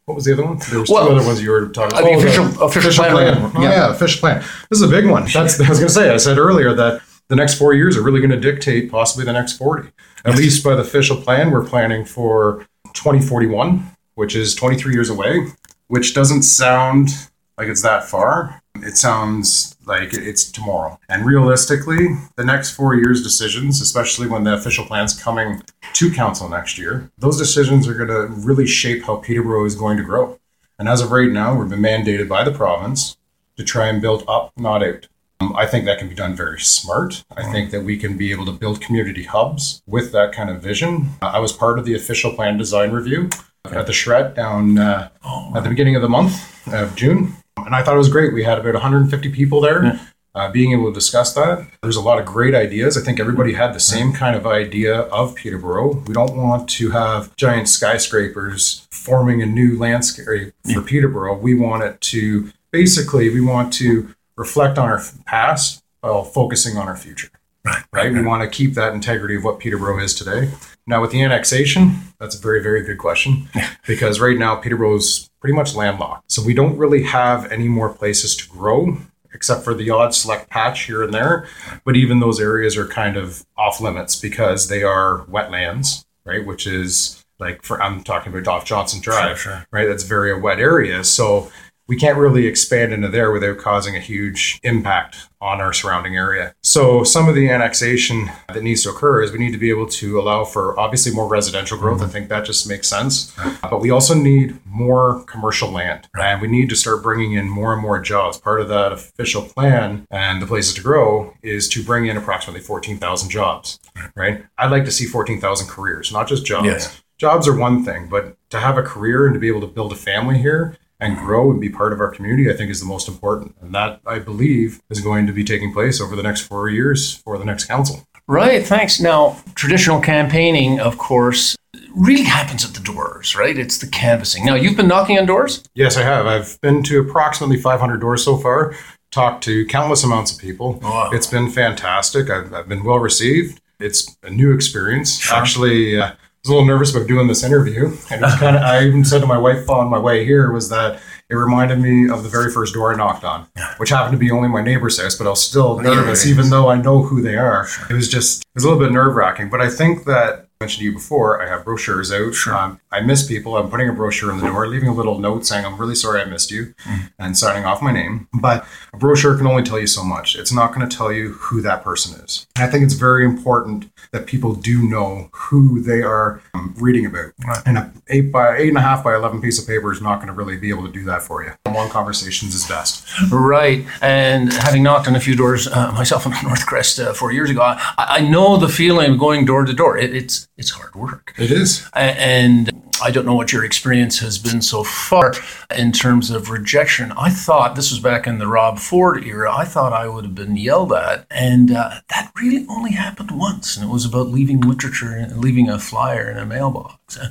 What 0.06 0.16
was 0.16 0.26
the 0.26 0.34
other 0.34 0.44
one? 0.46 0.58
There 0.72 0.80
was 0.80 0.90
Well, 0.90 1.06
two 1.08 1.16
other 1.16 1.26
ones 1.26 1.42
you 1.44 1.52
were 1.52 1.68
talking 1.70 1.96
uh, 1.98 2.02
the 2.02 2.08
about. 2.08 2.20
official- 2.24 2.64
official 2.64 3.04
plan. 3.06 3.52
Oh, 3.56 3.62
Yeah. 3.62 3.70
yeah. 3.70 3.92
official 3.92 4.20
plan. 4.20 4.40
This 4.70 4.80
is 4.80 4.82
a 4.82 4.88
big 4.88 5.08
one. 5.08 5.26
That's 5.32 5.60
I 5.62 5.70
was 5.70 5.78
going 5.80 5.88
to 5.88 5.94
say. 5.94 6.10
I 6.12 6.18
said 6.18 6.38
earlier 6.40 6.74
that 6.74 7.02
the 7.30 7.36
next 7.36 7.56
four 7.56 7.74
years 7.74 7.96
are 7.96 8.02
really 8.02 8.20
going 8.20 8.32
to 8.32 8.40
dictate 8.40 8.92
possibly 8.92 9.24
the 9.24 9.34
next 9.34 9.54
40. 9.54 9.90
At 10.26 10.36
least 10.36 10.64
by 10.64 10.76
the 10.76 10.82
official 10.82 11.16
plan, 11.16 11.52
we're 11.52 11.64
planning 11.64 12.04
for 12.04 12.68
2041, 12.94 13.84
which 14.16 14.36
is 14.36 14.56
23 14.56 14.94
years 14.94 15.10
away, 15.10 15.48
which 15.88 16.14
doesn't 16.14 16.42
sound 16.42 17.10
like 17.58 17.68
it's 17.68 17.84
that 17.84 18.04
far. 18.04 18.62
It 18.76 18.98
sounds 18.98 19.78
like 19.86 20.14
it's 20.14 20.52
tomorrow. 20.52 21.00
And 21.08 21.26
realistically, 21.26 22.08
the 22.36 22.46
next 22.46 22.72
four 22.72 22.96
years' 22.96 23.22
decisions, 23.22 23.82
especially 23.82 24.28
when 24.28 24.44
the 24.44 24.54
official 24.54 24.86
plan's 24.86 25.22
coming 25.22 25.62
to 25.94 26.12
council 26.12 26.50
next 26.50 26.78
year, 26.78 27.12
those 27.18 27.38
decisions 27.38 27.88
are 27.88 27.94
going 27.94 28.10
to 28.10 28.34
really 28.42 28.66
shape 28.66 29.04
how 29.04 29.18
Peterborough 29.18 29.66
is 29.66 29.76
going 29.76 29.98
to 29.98 30.04
grow. 30.04 30.40
And 30.80 30.88
as 30.88 31.02
of 31.02 31.12
right 31.12 31.30
now, 31.30 31.56
we've 31.56 31.70
been 31.70 31.82
mandated 31.82 32.28
by 32.30 32.44
the 32.44 32.52
province 32.52 33.18
to 33.58 33.64
try 33.64 33.88
and 33.88 34.02
build 34.02 34.24
up, 34.28 34.54
not 34.58 34.82
out. 34.82 35.08
Um, 35.50 35.56
I 35.56 35.66
think 35.66 35.86
that 35.86 35.98
can 35.98 36.08
be 36.08 36.16
done 36.16 36.36
very 36.36 36.60
smart. 36.60 37.24
I 37.36 37.52
think 37.52 37.72
that 37.72 37.84
we 37.84 37.98
can 37.98 38.18
be 38.18 38.32
able 38.32 38.46
to 38.46 38.52
build 38.52 38.82
community 38.82 39.24
hubs 39.24 39.82
with 39.88 40.12
that 40.12 40.32
kind 40.32 40.50
of 40.50 40.62
vision. 40.62 41.10
Uh, 41.22 41.28
I 41.28 41.40
was 41.40 41.52
part 41.52 41.80
of 41.80 41.86
the 41.86 41.96
official 41.96 42.34
plan 42.34 42.58
design 42.58 42.92
review 42.92 43.30
at 43.66 43.88
the 43.88 43.94
Shred 43.94 44.36
down 44.36 44.78
uh, 44.78 45.10
at 45.56 45.64
the 45.64 45.70
beginning 45.70 45.96
of 45.96 46.02
the 46.02 46.10
month 46.10 46.68
of 46.72 46.96
June. 46.96 47.34
And 47.58 47.76
I 47.76 47.84
thought 47.84 47.96
it 47.96 48.00
was 48.00 48.10
great. 48.10 48.34
We 48.34 48.44
had 48.44 48.60
about 48.60 48.74
150 48.74 49.30
people 49.32 49.60
there. 49.60 50.00
Uh, 50.36 50.52
being 50.52 50.72
able 50.72 50.86
to 50.86 50.94
discuss 50.94 51.34
that, 51.34 51.68
there's 51.82 51.96
a 51.96 52.02
lot 52.02 52.20
of 52.20 52.26
great 52.26 52.54
ideas. 52.54 52.96
I 52.96 53.02
think 53.02 53.20
everybody 53.20 53.54
had 53.54 53.74
the 53.74 53.80
same 53.80 54.14
kind 54.14 54.36
of 54.36 54.46
idea 54.46 55.02
of 55.02 55.36
Peterborough. 55.36 56.04
We 56.06 56.14
don't 56.14 56.38
want 56.38 56.70
to 56.70 56.92
have 56.92 57.36
giant 57.36 57.68
skyscrapers 57.68 58.88
forming 58.92 59.42
a 59.42 59.48
new 59.48 59.78
landscape 59.78 60.54
for 60.72 60.82
Peterborough. 60.84 61.38
We 61.38 61.56
want 61.56 61.84
it 61.84 62.00
to 62.02 62.52
basically, 62.72 63.30
we 63.32 63.42
want 63.42 63.74
to 63.74 64.14
reflect 64.40 64.78
on 64.78 64.90
our 64.90 65.02
past 65.26 65.84
while 66.00 66.24
focusing 66.24 66.78
on 66.78 66.88
our 66.88 66.96
future. 66.96 67.30
Right. 67.66 67.84
Right. 67.92 68.12
We 68.12 68.24
want 68.24 68.42
to 68.42 68.50
keep 68.50 68.74
that 68.76 68.94
integrity 68.94 69.36
of 69.36 69.44
what 69.44 69.60
Peterborough 69.60 70.00
is 70.00 70.16
today. 70.16 70.50
Now, 70.88 71.02
with 71.02 71.12
the 71.12 71.22
annexation, 71.22 71.98
that's 72.18 72.36
a 72.36 72.42
very, 72.42 72.64
very 72.64 72.82
good 72.82 72.98
question 72.98 73.50
because 73.86 74.22
right 74.22 74.38
now 74.38 74.56
Peterborough 74.56 74.96
is 74.96 75.30
pretty 75.42 75.54
much 75.54 75.76
landlocked. 75.76 76.32
So 76.32 76.42
we 76.42 76.54
don't 76.54 76.78
really 76.78 77.04
have 77.04 77.52
any 77.52 77.68
more 77.68 77.94
places 77.94 78.36
to 78.38 78.50
grow 78.50 78.98
except 79.34 79.64
for 79.64 79.74
the 79.74 79.90
odd 79.90 80.16
select 80.16 80.50
patch 80.50 80.86
here 80.86 81.04
and 81.04 81.14
there. 81.14 81.48
But 81.84 81.98
even 81.98 82.22
those 82.22 82.40
areas 82.40 82.78
are 82.78 82.88
kind 82.88 83.18
of 83.18 83.46
off 83.58 83.82
limits 83.82 84.20
because 84.20 84.70
they 84.70 84.84
are 84.84 85.26
wetlands, 85.30 86.06
right? 86.26 86.46
Which 86.46 86.66
is 86.66 87.26
like 87.40 87.64
for 87.64 87.82
I'm 87.84 88.04
talking 88.04 88.34
about 88.34 88.48
off 88.48 88.66
Johnson 88.66 89.02
Drive, 89.02 89.40
sure. 89.40 89.66
right? 89.72 89.86
That's 89.86 90.04
very 90.04 90.32
a 90.32 90.38
wet 90.38 90.60
area. 90.60 91.04
So 91.04 91.52
we 91.90 91.96
can't 91.96 92.20
really 92.20 92.46
expand 92.46 92.94
into 92.94 93.08
there 93.08 93.32
without 93.32 93.58
causing 93.58 93.96
a 93.96 94.00
huge 94.00 94.60
impact 94.62 95.28
on 95.42 95.60
our 95.60 95.74
surrounding 95.74 96.16
area. 96.16 96.54
So 96.62 97.04
some 97.04 97.28
of 97.28 97.34
the 97.34 97.50
annexation 97.50 98.30
that 98.48 98.62
needs 98.62 98.84
to 98.84 98.92
occur 98.92 99.24
is 99.24 99.32
we 99.32 99.40
need 99.40 99.54
to 99.54 99.58
be 99.58 99.72
able 99.72 99.88
to 99.88 100.20
allow 100.20 100.46
for 100.46 100.80
obviously 100.80 101.12
more 101.14 101.28
residential 101.28 101.80
growth. 101.80 102.02
I 102.02 102.04
mm-hmm. 102.04 102.12
think 102.12 102.30
that 102.30 102.46
just 102.46 102.70
makes 102.70 102.88
sense. 102.88 103.36
But 103.64 103.82
we 103.82 103.90
also 103.90 104.14
need 104.14 104.60
more 104.68 105.24
commercial 105.24 105.72
land 105.72 106.08
and 106.16 106.40
we 106.40 106.48
need 106.48 106.70
to 106.70 106.76
start 106.76 107.02
bringing 107.02 107.34
in 107.34 107.50
more 107.50 107.74
and 107.74 107.82
more 107.82 108.00
jobs. 108.00 108.38
Part 108.38 108.62
of 108.62 108.70
that 108.70 108.92
official 108.92 109.42
plan 109.42 110.06
and 110.12 110.44
the 110.44 110.46
places 110.46 110.76
to 110.76 110.82
grow 110.82 111.34
is 111.42 111.68
to 111.70 111.84
bring 111.84 112.06
in 112.06 112.18
approximately 112.18 112.62
14,000 112.62 113.32
jobs, 113.32 113.80
right? 114.16 114.46
I'd 114.60 114.70
like 114.70 114.86
to 114.86 114.92
see 114.92 115.06
14,000 115.06 115.68
careers, 115.68 116.12
not 116.12 116.28
just 116.28 116.46
jobs. 116.46 116.68
Yeah. 116.68 116.88
Jobs 117.18 117.48
are 117.48 117.58
one 117.58 117.84
thing, 117.84 118.10
but 118.10 118.38
to 118.52 118.60
have 118.60 118.78
a 118.78 118.84
career 118.84 119.26
and 119.26 119.34
to 119.34 119.40
be 119.40 119.48
able 119.48 119.62
to 119.62 119.68
build 119.68 119.92
a 119.92 119.96
family 119.96 120.38
here 120.38 120.78
and 121.00 121.18
grow 121.18 121.50
and 121.52 121.62
be 121.62 121.70
part 121.70 121.94
of 121.94 122.00
our 122.00 122.12
community, 122.12 122.52
I 122.52 122.56
think 122.56 122.70
is 122.70 122.80
the 122.80 122.86
most 122.86 123.08
important. 123.08 123.56
And 123.62 123.74
that, 123.74 124.02
I 124.06 124.20
believe, 124.20 124.82
is 124.90 125.00
going 125.00 125.28
to 125.28 125.34
be 125.34 125.44
taking 125.44 125.74
place 125.74 126.02
over 126.02 126.16
the 126.16 126.24
next 126.24 126.42
four 126.42 126.70
years 126.70 127.16
for 127.16 127.38
the 127.38 127.46
next 127.46 127.66
council. 127.66 128.06
Right, 128.28 128.66
thanks. 128.66 129.00
Now, 129.00 129.38
traditional 129.56 130.02
campaigning, 130.02 130.80
of 130.80 130.98
course, 130.98 131.56
really 131.96 132.24
happens 132.24 132.64
at 132.64 132.74
the 132.74 132.82
doors, 132.82 133.36
right? 133.36 133.58
It's 133.58 133.80
the 133.80 133.88
canvassing. 133.88 134.46
Now, 134.46 134.56
you've 134.56 134.78
been 134.78 134.88
knocking 134.88 135.18
on 135.18 135.26
doors? 135.26 135.64
Yes, 135.74 135.98
I 135.98 136.04
have. 136.04 136.28
I've 136.28 136.62
been 136.62 136.84
to 136.84 137.00
approximately 137.00 137.58
500 137.58 137.98
doors 138.00 138.24
so 138.24 138.38
far, 138.38 138.76
talked 139.12 139.44
to 139.46 139.66
countless 139.66 140.04
amounts 140.04 140.32
of 140.32 140.40
people. 140.40 140.74
Wow. 140.82 141.10
It's 141.12 141.28
been 141.28 141.50
fantastic. 141.50 142.30
I've, 142.30 142.54
I've 142.54 142.70
been 142.70 142.84
well 142.84 143.00
received. 143.00 143.62
It's 143.80 144.16
a 144.24 144.30
new 144.30 144.54
experience. 144.54 145.32
Actually, 145.32 146.00
uh, 146.00 146.12
was 146.50 146.56
a 146.56 146.58
little 146.58 146.68
nervous 146.68 146.96
about 146.96 147.08
doing 147.08 147.28
this 147.28 147.44
interview. 147.44 147.86
And 148.10 148.24
it's 148.24 148.36
kind 148.36 148.56
of, 148.56 148.64
I 148.64 148.84
even 148.84 149.06
said 149.06 149.20
to 149.22 149.28
my 149.28 149.38
wife 149.38 149.70
on 149.70 149.90
my 149.90 150.00
way 150.00 150.26
here 150.26 150.52
was 150.52 150.70
that 150.70 151.00
it 151.30 151.36
reminded 151.36 151.80
me 151.80 152.10
of 152.10 152.24
the 152.24 152.30
very 152.30 152.52
first 152.52 152.74
door 152.74 152.92
I 152.92 152.98
knocked 152.98 153.24
on, 153.24 153.48
which 153.78 153.90
happened 153.90 154.14
to 154.14 154.18
be 154.18 154.32
only 154.32 154.50
my 154.50 154.64
neighbor's 154.64 155.00
house, 155.00 155.16
but 155.16 155.28
I 155.28 155.30
was 155.30 155.46
still 155.46 155.80
nervous, 155.80 156.26
even 156.26 156.50
though 156.50 156.70
I 156.70 156.82
know 156.82 157.04
who 157.04 157.22
they 157.22 157.36
are. 157.36 157.68
It 157.90 157.94
was 157.94 158.10
just, 158.10 158.42
it 158.42 158.48
was 158.56 158.64
a 158.64 158.68
little 158.68 158.84
bit 158.84 158.92
nerve 158.92 159.16
wracking. 159.16 159.50
But 159.50 159.62
I 159.62 159.70
think 159.70 160.06
that 160.06 160.48
I 160.60 160.66
mentioned 160.66 160.80
to 160.80 160.86
you 160.86 160.94
before, 160.94 161.42
I 161.42 161.48
have 161.48 161.64
brochures 161.64 162.12
out. 162.12 162.36
Um, 162.48 162.82
I 162.92 163.02
miss 163.02 163.28
people. 163.28 163.56
I'm 163.56 163.70
putting 163.70 163.90
a 163.90 163.94
brochure 163.94 164.32
in 164.32 164.40
the 164.40 164.48
door, 164.48 164.68
leaving 164.68 164.90
a 164.90 164.94
little 164.94 165.20
note 165.20 165.46
saying, 165.46 165.66
I'm 165.66 165.78
really 165.78 165.96
sorry 165.96 166.20
I 166.20 166.26
missed 166.26 166.50
you, 166.50 166.74
and 167.20 167.38
signing 167.38 167.64
off 167.64 167.82
my 167.82 167.92
name. 167.92 168.28
But 168.34 168.66
a 168.92 168.98
brochure 168.98 169.38
can 169.38 169.46
only 169.46 169.64
tell 169.64 169.80
you 169.80 169.88
so 169.88 170.04
much. 170.04 170.36
It's 170.36 170.52
not 170.52 170.74
going 170.74 170.90
to 170.90 170.98
tell 170.98 171.14
you 171.14 171.34
who 171.34 171.62
that 171.62 171.84
person 171.84 172.20
is. 172.26 172.48
And 172.56 172.66
I 172.66 172.72
think 172.72 172.84
it's 172.84 172.96
very 172.96 173.24
important 173.24 173.92
that 174.12 174.26
people 174.26 174.56
do 174.56 174.82
know 174.82 175.30
who 175.34 175.82
they 175.82 176.02
are 176.02 176.42
um, 176.54 176.74
reading 176.80 177.06
about. 177.06 177.32
And 177.66 177.78
a 177.78 177.94
eight 178.08 178.32
by 178.32 178.58
eight 178.58 178.70
and 178.70 178.78
a 178.78 178.82
half 178.82 179.04
by 179.04 179.16
eleven 179.16 179.42
piece 179.42 179.60
of 179.62 179.68
paper 179.68 179.92
is 179.92 180.02
not 180.02 180.16
going 180.18 180.28
to 180.28 180.34
really 180.34 180.58
be 180.58 180.70
able 180.70 180.86
to 180.86 180.92
do 180.92 181.04
that 181.06 181.22
for 181.22 181.44
you. 181.44 181.52
One 181.66 181.90
conversations 181.90 182.56
is 182.56 182.68
best. 182.68 183.06
Right. 183.32 183.86
And 184.02 184.52
having 184.54 184.84
knocked 184.84 185.08
on 185.08 185.16
a 185.16 185.20
few 185.20 185.36
doors 185.36 185.68
uh, 185.68 185.92
myself 185.92 186.26
in 186.26 186.32
North 186.44 186.66
Crest 186.66 187.00
uh, 187.00 187.14
four 187.14 187.32
years 187.32 187.50
ago, 187.50 187.62
I, 187.62 187.78
I 187.98 188.22
know 188.22 188.58
the 188.58 188.70
feeling 188.70 189.12
of 189.14 189.20
going 189.20 189.46
door 189.46 189.64
to 189.66 189.74
door. 189.74 189.98
It, 189.98 190.16
it's 190.16 190.48
it's 190.58 190.72
hard 190.72 190.96
work. 190.96 191.34
It 191.38 191.52
is. 191.52 191.88
A- 191.94 192.00
And 192.00 192.72
I 193.02 193.12
don't 193.12 193.26
know 193.26 193.36
what 193.36 193.54
your 193.54 193.64
experience 193.64 194.20
has 194.20 194.38
been 194.38 194.62
so 194.62 194.84
far 194.84 195.34
in 195.76 195.92
terms 195.92 196.30
of 196.32 196.50
rejection. 196.50 197.12
I 197.14 197.30
thought 197.30 197.76
this 197.76 197.92
was 197.92 198.00
back 198.00 198.28
in 198.28 198.40
the 198.40 198.48
Rob 198.48 198.78
Ford 198.78 199.24
era. 199.24 199.54
I 199.56 199.66
thought 199.66 199.94
I 199.94 200.08
would 200.08 200.26
have 200.26 200.36
been 200.36 200.58
yelled 200.58 200.92
at, 200.92 201.26
and 201.32 201.72
uh, 201.72 202.02
that 202.10 202.32
really 202.36 202.66
only 202.70 202.92
happened 202.92 203.32
once, 203.32 203.78
and 203.78 203.86
it 203.86 203.92
was 203.92 204.06
about 204.06 204.28
leaving 204.28 204.60
literature 204.62 205.12
and 205.12 205.38
leaving 205.38 205.70
a 205.70 205.80
flyer 205.80 206.30
in 206.30 206.38
a 206.38 206.46
mailbox. 206.46 207.18
Uh, 207.18 207.30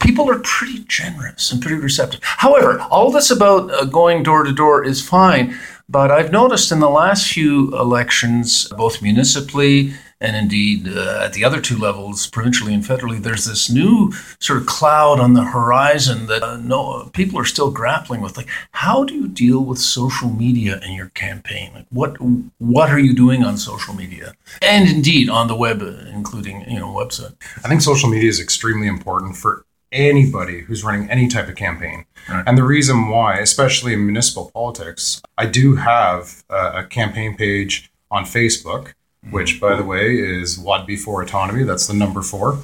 people 0.00 0.30
are 0.30 0.38
pretty 0.40 0.84
generous 0.84 1.52
and 1.52 1.60
pretty 1.60 1.76
receptive. 1.76 2.20
However, 2.22 2.80
all 2.90 3.10
this 3.10 3.30
about 3.30 3.70
uh, 3.70 3.84
going 3.84 4.22
door 4.22 4.44
to 4.44 4.52
door 4.52 4.84
is 4.84 5.06
fine, 5.06 5.56
but 5.88 6.10
I've 6.10 6.32
noticed 6.32 6.72
in 6.72 6.80
the 6.80 6.90
last 6.90 7.30
few 7.32 7.76
elections, 7.78 8.66
both 8.68 9.02
municipally 9.02 9.92
and 10.20 10.36
indeed 10.36 10.88
uh, 10.88 11.20
at 11.22 11.32
the 11.32 11.44
other 11.44 11.60
two 11.60 11.76
levels, 11.76 12.26
provincially 12.26 12.72
and 12.72 12.82
federally, 12.82 13.22
there's 13.22 13.44
this 13.44 13.70
new 13.70 14.12
sort 14.40 14.60
of 14.60 14.66
cloud 14.66 15.20
on 15.20 15.34
the 15.34 15.44
horizon 15.44 16.26
that 16.26 16.42
uh, 16.42 16.56
no 16.56 17.10
people 17.12 17.38
are 17.38 17.44
still 17.44 17.70
grappling 17.70 18.20
with. 18.20 18.36
Like, 18.36 18.48
how 18.72 19.04
do 19.04 19.14
you 19.14 19.28
deal 19.28 19.64
with 19.64 19.78
social 19.78 20.30
media 20.30 20.80
in 20.84 20.92
your 20.92 21.10
campaign? 21.10 21.72
Like, 21.74 21.86
what 21.90 22.16
what 22.58 22.90
are 22.90 22.98
you 22.98 23.14
doing 23.14 23.44
on 23.44 23.58
social 23.58 23.94
media, 23.94 24.34
and 24.62 24.88
indeed 24.88 25.28
on 25.28 25.48
the 25.48 25.56
web, 25.56 25.82
uh, 25.82 25.92
including 26.14 26.68
you 26.68 26.78
know 26.78 26.88
website? 26.88 27.34
I 27.64 27.68
think 27.68 27.82
social 27.82 28.08
media 28.08 28.28
is 28.28 28.40
extremely 28.40 28.86
important 28.86 29.36
for 29.36 29.66
anybody 29.92 30.60
who's 30.60 30.84
running 30.84 31.08
any 31.10 31.28
type 31.28 31.48
of 31.48 31.56
campaign. 31.56 32.04
Right. 32.28 32.44
And 32.46 32.58
the 32.58 32.64
reason 32.64 33.08
why, 33.08 33.38
especially 33.38 33.92
in 33.92 34.04
municipal 34.04 34.50
politics, 34.52 35.22
I 35.38 35.46
do 35.46 35.76
have 35.76 36.44
a, 36.50 36.80
a 36.80 36.84
campaign 36.84 37.36
page 37.36 37.90
on 38.10 38.24
Facebook, 38.24 38.94
which, 39.30 39.60
by 39.60 39.74
the 39.76 39.82
way, 39.84 40.16
is 40.16 40.58
Wadby 40.58 40.96
for 40.96 41.24
Otonabee. 41.24 41.66
That's 41.66 41.86
the 41.86 41.94
number 41.94 42.22
four. 42.22 42.58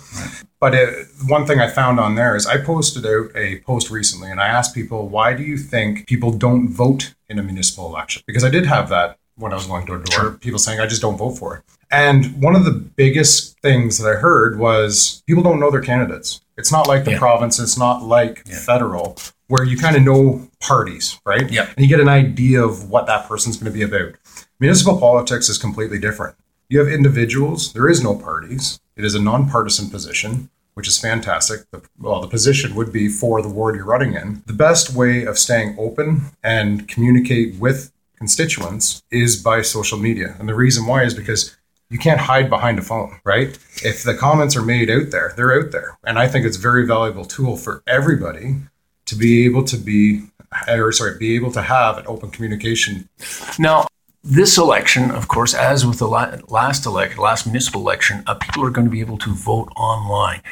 But 0.60 0.74
it, 0.74 1.06
one 1.26 1.44
thing 1.46 1.60
I 1.60 1.68
found 1.68 1.98
on 1.98 2.14
there 2.14 2.36
is 2.36 2.46
I 2.46 2.58
posted 2.58 3.04
out 3.04 3.30
a 3.34 3.58
post 3.60 3.90
recently 3.90 4.30
and 4.30 4.40
I 4.40 4.46
asked 4.46 4.74
people, 4.74 5.08
why 5.08 5.34
do 5.34 5.42
you 5.42 5.56
think 5.56 6.06
people 6.06 6.30
don't 6.30 6.68
vote 6.68 7.14
in 7.28 7.38
a 7.38 7.42
municipal 7.42 7.86
election? 7.86 8.22
Because 8.26 8.44
I 8.44 8.50
did 8.50 8.66
have 8.66 8.88
that 8.90 9.18
when 9.36 9.52
I 9.52 9.56
was 9.56 9.66
going 9.66 9.86
door 9.86 9.98
to 9.98 10.04
door, 10.04 10.32
people 10.32 10.58
saying, 10.60 10.78
I 10.78 10.86
just 10.86 11.02
don't 11.02 11.16
vote 11.16 11.32
for 11.32 11.56
it. 11.56 11.62
And 11.90 12.40
one 12.40 12.54
of 12.54 12.64
the 12.64 12.70
biggest 12.70 13.58
things 13.60 13.98
that 13.98 14.08
I 14.08 14.14
heard 14.18 14.58
was 14.58 15.22
people 15.26 15.42
don't 15.42 15.58
know 15.58 15.70
their 15.70 15.80
candidates. 15.80 16.40
It's 16.56 16.70
not 16.70 16.86
like 16.86 17.04
the 17.04 17.12
Yeah. 17.12 17.18
province, 17.18 17.58
it's 17.58 17.76
not 17.78 18.02
like 18.04 18.46
federal, 18.46 19.16
where 19.48 19.64
you 19.64 19.76
kind 19.76 19.96
of 19.96 20.02
know 20.02 20.48
parties, 20.60 21.18
right? 21.26 21.50
Yeah. 21.50 21.66
And 21.76 21.84
you 21.84 21.88
get 21.88 22.00
an 22.00 22.08
idea 22.08 22.62
of 22.62 22.88
what 22.88 23.06
that 23.06 23.26
person's 23.28 23.56
going 23.56 23.72
to 23.72 23.76
be 23.76 23.82
about. 23.82 24.14
Municipal 24.60 24.98
politics 24.98 25.48
is 25.48 25.58
completely 25.58 25.98
different. 25.98 26.36
You 26.72 26.78
have 26.78 26.88
individuals, 26.88 27.74
there 27.74 27.86
is 27.86 28.02
no 28.02 28.14
parties. 28.14 28.80
It 28.96 29.04
is 29.04 29.14
a 29.14 29.20
nonpartisan 29.20 29.90
position, 29.90 30.48
which 30.72 30.88
is 30.88 30.98
fantastic. 30.98 31.70
The, 31.70 31.82
well, 31.98 32.22
the 32.22 32.28
position 32.28 32.74
would 32.74 32.90
be 32.90 33.10
for 33.10 33.42
the 33.42 33.50
ward 33.50 33.76
you're 33.76 33.84
running 33.84 34.14
in. 34.14 34.42
The 34.46 34.54
best 34.54 34.94
way 34.94 35.26
of 35.26 35.36
staying 35.36 35.76
open 35.78 36.22
and 36.42 36.88
communicate 36.88 37.56
with 37.56 37.92
constituents 38.16 39.02
is 39.10 39.36
by 39.36 39.60
social 39.60 39.98
media. 39.98 40.34
And 40.38 40.48
the 40.48 40.54
reason 40.54 40.86
why 40.86 41.02
is 41.02 41.12
because 41.12 41.54
you 41.90 41.98
can't 41.98 42.20
hide 42.20 42.48
behind 42.48 42.78
a 42.78 42.82
phone, 42.82 43.20
right? 43.22 43.50
If 43.84 44.02
the 44.02 44.14
comments 44.14 44.56
are 44.56 44.62
made 44.62 44.88
out 44.88 45.10
there, 45.10 45.34
they're 45.36 45.52
out 45.52 45.72
there. 45.72 45.98
And 46.04 46.18
I 46.18 46.26
think 46.26 46.46
it's 46.46 46.56
a 46.56 46.68
very 46.70 46.86
valuable 46.86 47.26
tool 47.26 47.58
for 47.58 47.82
everybody 47.86 48.56
to 49.04 49.14
be 49.14 49.44
able 49.44 49.64
to 49.64 49.76
be 49.76 50.22
or 50.68 50.92
sorry, 50.92 51.18
be 51.18 51.34
able 51.34 51.52
to 51.52 51.62
have 51.62 51.98
an 51.98 52.04
open 52.06 52.30
communication. 52.30 53.10
Now, 53.58 53.86
this 54.24 54.56
election, 54.56 55.10
of 55.10 55.26
course, 55.28 55.52
as 55.52 55.84
with 55.84 55.98
the 55.98 56.06
last 56.06 56.86
election, 56.86 57.18
last 57.20 57.46
municipal 57.46 57.80
election, 57.80 58.22
uh, 58.26 58.34
people 58.34 58.64
are 58.64 58.70
going 58.70 58.86
to 58.86 58.90
be 58.90 59.00
able 59.00 59.18
to 59.18 59.34
vote 59.34 59.68
online. 59.76 60.42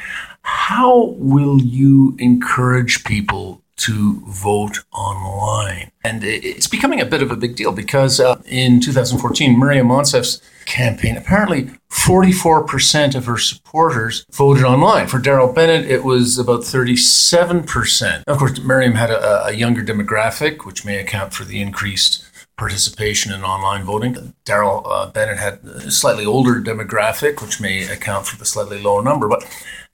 How 0.41 1.15
will 1.17 1.61
you 1.61 2.15
encourage 2.19 3.03
people 3.05 3.61
to 3.77 4.21
vote 4.27 4.79
online? 4.91 5.91
And 6.03 6.21
it's 6.23 6.67
becoming 6.67 6.99
a 6.99 7.05
bit 7.05 7.23
of 7.23 7.31
a 7.31 7.37
big 7.37 7.55
deal 7.55 7.71
because 7.71 8.19
uh, 8.19 8.41
in 8.45 8.81
2014, 8.81 9.57
Maryam 9.57 9.87
Monsef's 9.87 10.41
campaign, 10.65 11.15
apparently 11.15 11.69
44% 11.89 13.15
of 13.15 13.25
her 13.25 13.37
supporters 13.37 14.25
voted 14.31 14.65
online. 14.65 15.07
For 15.07 15.19
Daryl 15.19 15.53
Bennett, 15.53 15.89
it 15.89 16.03
was 16.03 16.37
about 16.37 16.61
37%. 16.61 18.23
Of 18.27 18.37
course, 18.37 18.59
Maryam 18.59 18.95
had 18.95 19.11
a, 19.11 19.45
a 19.45 19.51
younger 19.53 19.83
demographic, 19.83 20.65
which 20.65 20.83
may 20.83 20.97
account 20.99 21.33
for 21.33 21.45
the 21.45 21.61
increased 21.61 22.25
participation 22.61 23.33
in 23.33 23.41
online 23.43 23.83
voting. 23.83 24.13
Daryl 24.45 24.83
uh, 24.85 25.09
Bennett 25.09 25.39
had 25.39 25.55
a 25.63 25.89
slightly 25.89 26.27
older 26.27 26.61
demographic, 26.61 27.41
which 27.41 27.59
may 27.59 27.87
account 27.87 28.27
for 28.27 28.37
the 28.37 28.45
slightly 28.45 28.79
lower 28.79 29.03
number. 29.03 29.27
But 29.27 29.43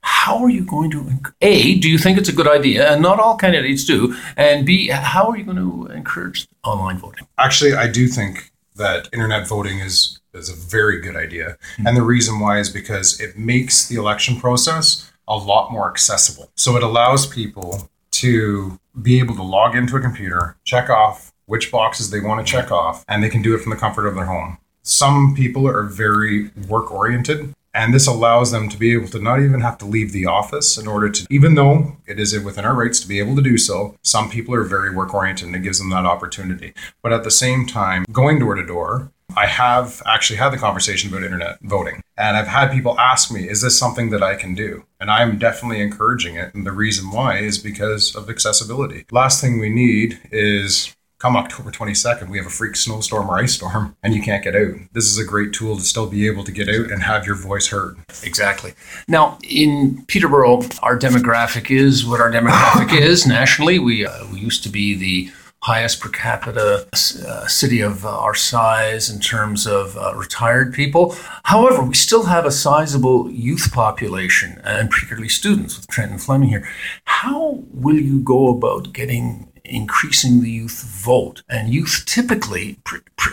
how 0.01 0.43
are 0.43 0.49
you 0.49 0.65
going 0.65 0.91
to 0.91 0.99
a 1.41 1.79
do 1.79 1.89
you 1.89 1.97
think 1.97 2.17
it's 2.17 2.29
a 2.29 2.37
good 2.39 2.47
idea 2.59 2.91
and 2.91 3.01
not 3.01 3.19
all 3.19 3.35
candidates 3.35 3.83
do 3.83 4.15
and 4.37 4.65
b 4.65 4.87
how 4.87 5.27
are 5.29 5.37
you 5.37 5.43
going 5.43 5.63
to 5.67 5.87
encourage 5.99 6.47
online 6.63 6.97
voting 6.97 7.25
actually 7.39 7.73
i 7.73 7.87
do 7.87 8.07
think 8.07 8.51
that 8.75 9.09
internet 9.11 9.47
voting 9.47 9.79
is 9.79 10.19
is 10.33 10.49
a 10.49 10.55
very 10.77 11.01
good 11.01 11.15
idea 11.15 11.47
mm-hmm. 11.47 11.87
and 11.87 11.97
the 11.97 12.03
reason 12.03 12.39
why 12.39 12.59
is 12.59 12.69
because 12.69 13.19
it 13.19 13.37
makes 13.37 13.87
the 13.87 13.95
election 13.95 14.39
process 14.39 15.11
a 15.27 15.35
lot 15.35 15.71
more 15.71 15.89
accessible 15.89 16.51
so 16.55 16.77
it 16.77 16.83
allows 16.83 17.25
people 17.25 17.89
to 18.11 18.79
be 19.01 19.19
able 19.19 19.35
to 19.35 19.43
log 19.43 19.75
into 19.75 19.97
a 19.97 20.01
computer 20.07 20.55
check 20.63 20.89
off 20.89 21.33
which 21.47 21.71
boxes 21.71 22.11
they 22.11 22.19
want 22.19 22.45
to 22.45 22.51
check 22.51 22.71
off, 22.71 23.03
and 23.07 23.23
they 23.23 23.29
can 23.29 23.41
do 23.41 23.55
it 23.55 23.61
from 23.61 23.71
the 23.71 23.75
comfort 23.75 24.05
of 24.05 24.15
their 24.15 24.25
home. 24.25 24.59
Some 24.83 25.33
people 25.35 25.67
are 25.67 25.83
very 25.83 26.49
work 26.67 26.91
oriented, 26.91 27.53
and 27.73 27.93
this 27.93 28.07
allows 28.07 28.51
them 28.51 28.69
to 28.69 28.77
be 28.77 28.93
able 28.93 29.07
to 29.09 29.19
not 29.19 29.41
even 29.41 29.61
have 29.61 29.77
to 29.79 29.85
leave 29.85 30.11
the 30.11 30.25
office 30.25 30.77
in 30.77 30.87
order 30.87 31.09
to, 31.09 31.27
even 31.29 31.55
though 31.55 31.97
it 32.05 32.19
is 32.19 32.37
within 32.39 32.65
our 32.65 32.73
rights 32.73 32.99
to 33.01 33.07
be 33.07 33.19
able 33.19 33.35
to 33.35 33.41
do 33.41 33.57
so, 33.57 33.95
some 34.01 34.29
people 34.29 34.53
are 34.55 34.63
very 34.63 34.93
work 34.93 35.13
oriented 35.13 35.47
and 35.47 35.55
it 35.55 35.63
gives 35.63 35.77
them 35.79 35.89
that 35.89 36.05
opportunity. 36.05 36.73
But 37.01 37.13
at 37.13 37.23
the 37.23 37.31
same 37.31 37.65
time, 37.65 38.05
going 38.11 38.39
door 38.39 38.55
to 38.55 38.65
door, 38.65 39.11
I 39.35 39.45
have 39.45 40.01
actually 40.07 40.37
had 40.37 40.49
the 40.49 40.57
conversation 40.57 41.09
about 41.09 41.23
internet 41.23 41.59
voting. 41.61 42.01
And 42.17 42.35
I've 42.35 42.47
had 42.47 42.71
people 42.71 42.99
ask 42.99 43.31
me, 43.31 43.47
is 43.47 43.61
this 43.61 43.77
something 43.77 44.09
that 44.09 44.23
I 44.23 44.35
can 44.35 44.55
do? 44.55 44.85
And 44.99 45.11
I'm 45.11 45.37
definitely 45.37 45.81
encouraging 45.81 46.35
it. 46.35 46.55
And 46.55 46.65
the 46.65 46.71
reason 46.71 47.11
why 47.11 47.37
is 47.37 47.59
because 47.59 48.15
of 48.15 48.29
accessibility. 48.29 49.05
Last 49.11 49.39
thing 49.39 49.59
we 49.59 49.69
need 49.69 50.19
is 50.31 50.95
come 51.19 51.35
October 51.35 51.71
22nd, 51.71 52.29
we 52.29 52.37
have 52.37 52.45
a 52.45 52.51
freak 52.51 52.75
snowstorm 52.75 53.29
or 53.29 53.39
ice 53.39 53.55
storm 53.55 53.95
and 54.03 54.13
you 54.13 54.21
can't 54.21 54.43
get 54.43 54.55
out. 54.55 54.75
This 54.93 55.05
is 55.05 55.17
a 55.17 55.25
great 55.25 55.51
tool 55.51 55.75
to 55.75 55.81
still 55.81 56.07
be 56.07 56.27
able 56.27 56.43
to 56.43 56.51
get 56.51 56.69
out 56.69 56.91
and 56.91 57.01
have 57.01 57.25
your 57.25 57.35
voice 57.35 57.67
heard. 57.67 57.97
Exactly. 58.23 58.73
Now, 59.07 59.39
in 59.43 60.05
Peterborough, 60.07 60.61
our 60.83 60.97
demographic 60.97 61.71
is 61.71 62.05
what 62.05 62.21
our 62.21 62.31
demographic 62.31 62.93
is 62.99 63.25
nationally. 63.25 63.79
We, 63.79 64.05
uh, 64.05 64.27
we 64.31 64.39
used 64.39 64.63
to 64.63 64.69
be 64.69 64.93
the 64.93 65.31
highest 65.63 65.99
per 65.99 66.09
capita 66.09 66.87
uh, 66.93 67.47
city 67.47 67.81
of 67.81 68.05
uh, 68.05 68.19
our 68.19 68.35
size 68.35 69.09
in 69.09 69.19
terms 69.19 69.65
of 69.65 69.97
uh, 69.97 70.13
retired 70.15 70.71
people. 70.71 71.15
However, 71.43 71.81
we 71.81 71.95
still 71.95 72.25
have 72.25 72.45
a 72.45 72.51
sizable 72.51 73.29
youth 73.31 73.73
population, 73.73 74.61
and 74.63 74.89
particularly 74.89 75.29
students 75.29 75.75
with 75.75 75.87
Trent 75.87 76.11
and 76.11 76.21
Fleming 76.21 76.49
here. 76.49 76.69
How 77.05 77.63
will 77.73 77.99
you 77.99 78.19
go 78.21 78.49
about 78.49 78.93
getting 78.93 79.51
increasing 79.67 80.41
the 80.41 80.49
youth 80.49 80.83
vote. 80.83 81.43
And 81.49 81.73
youth 81.73 82.03
typically, 82.05 82.79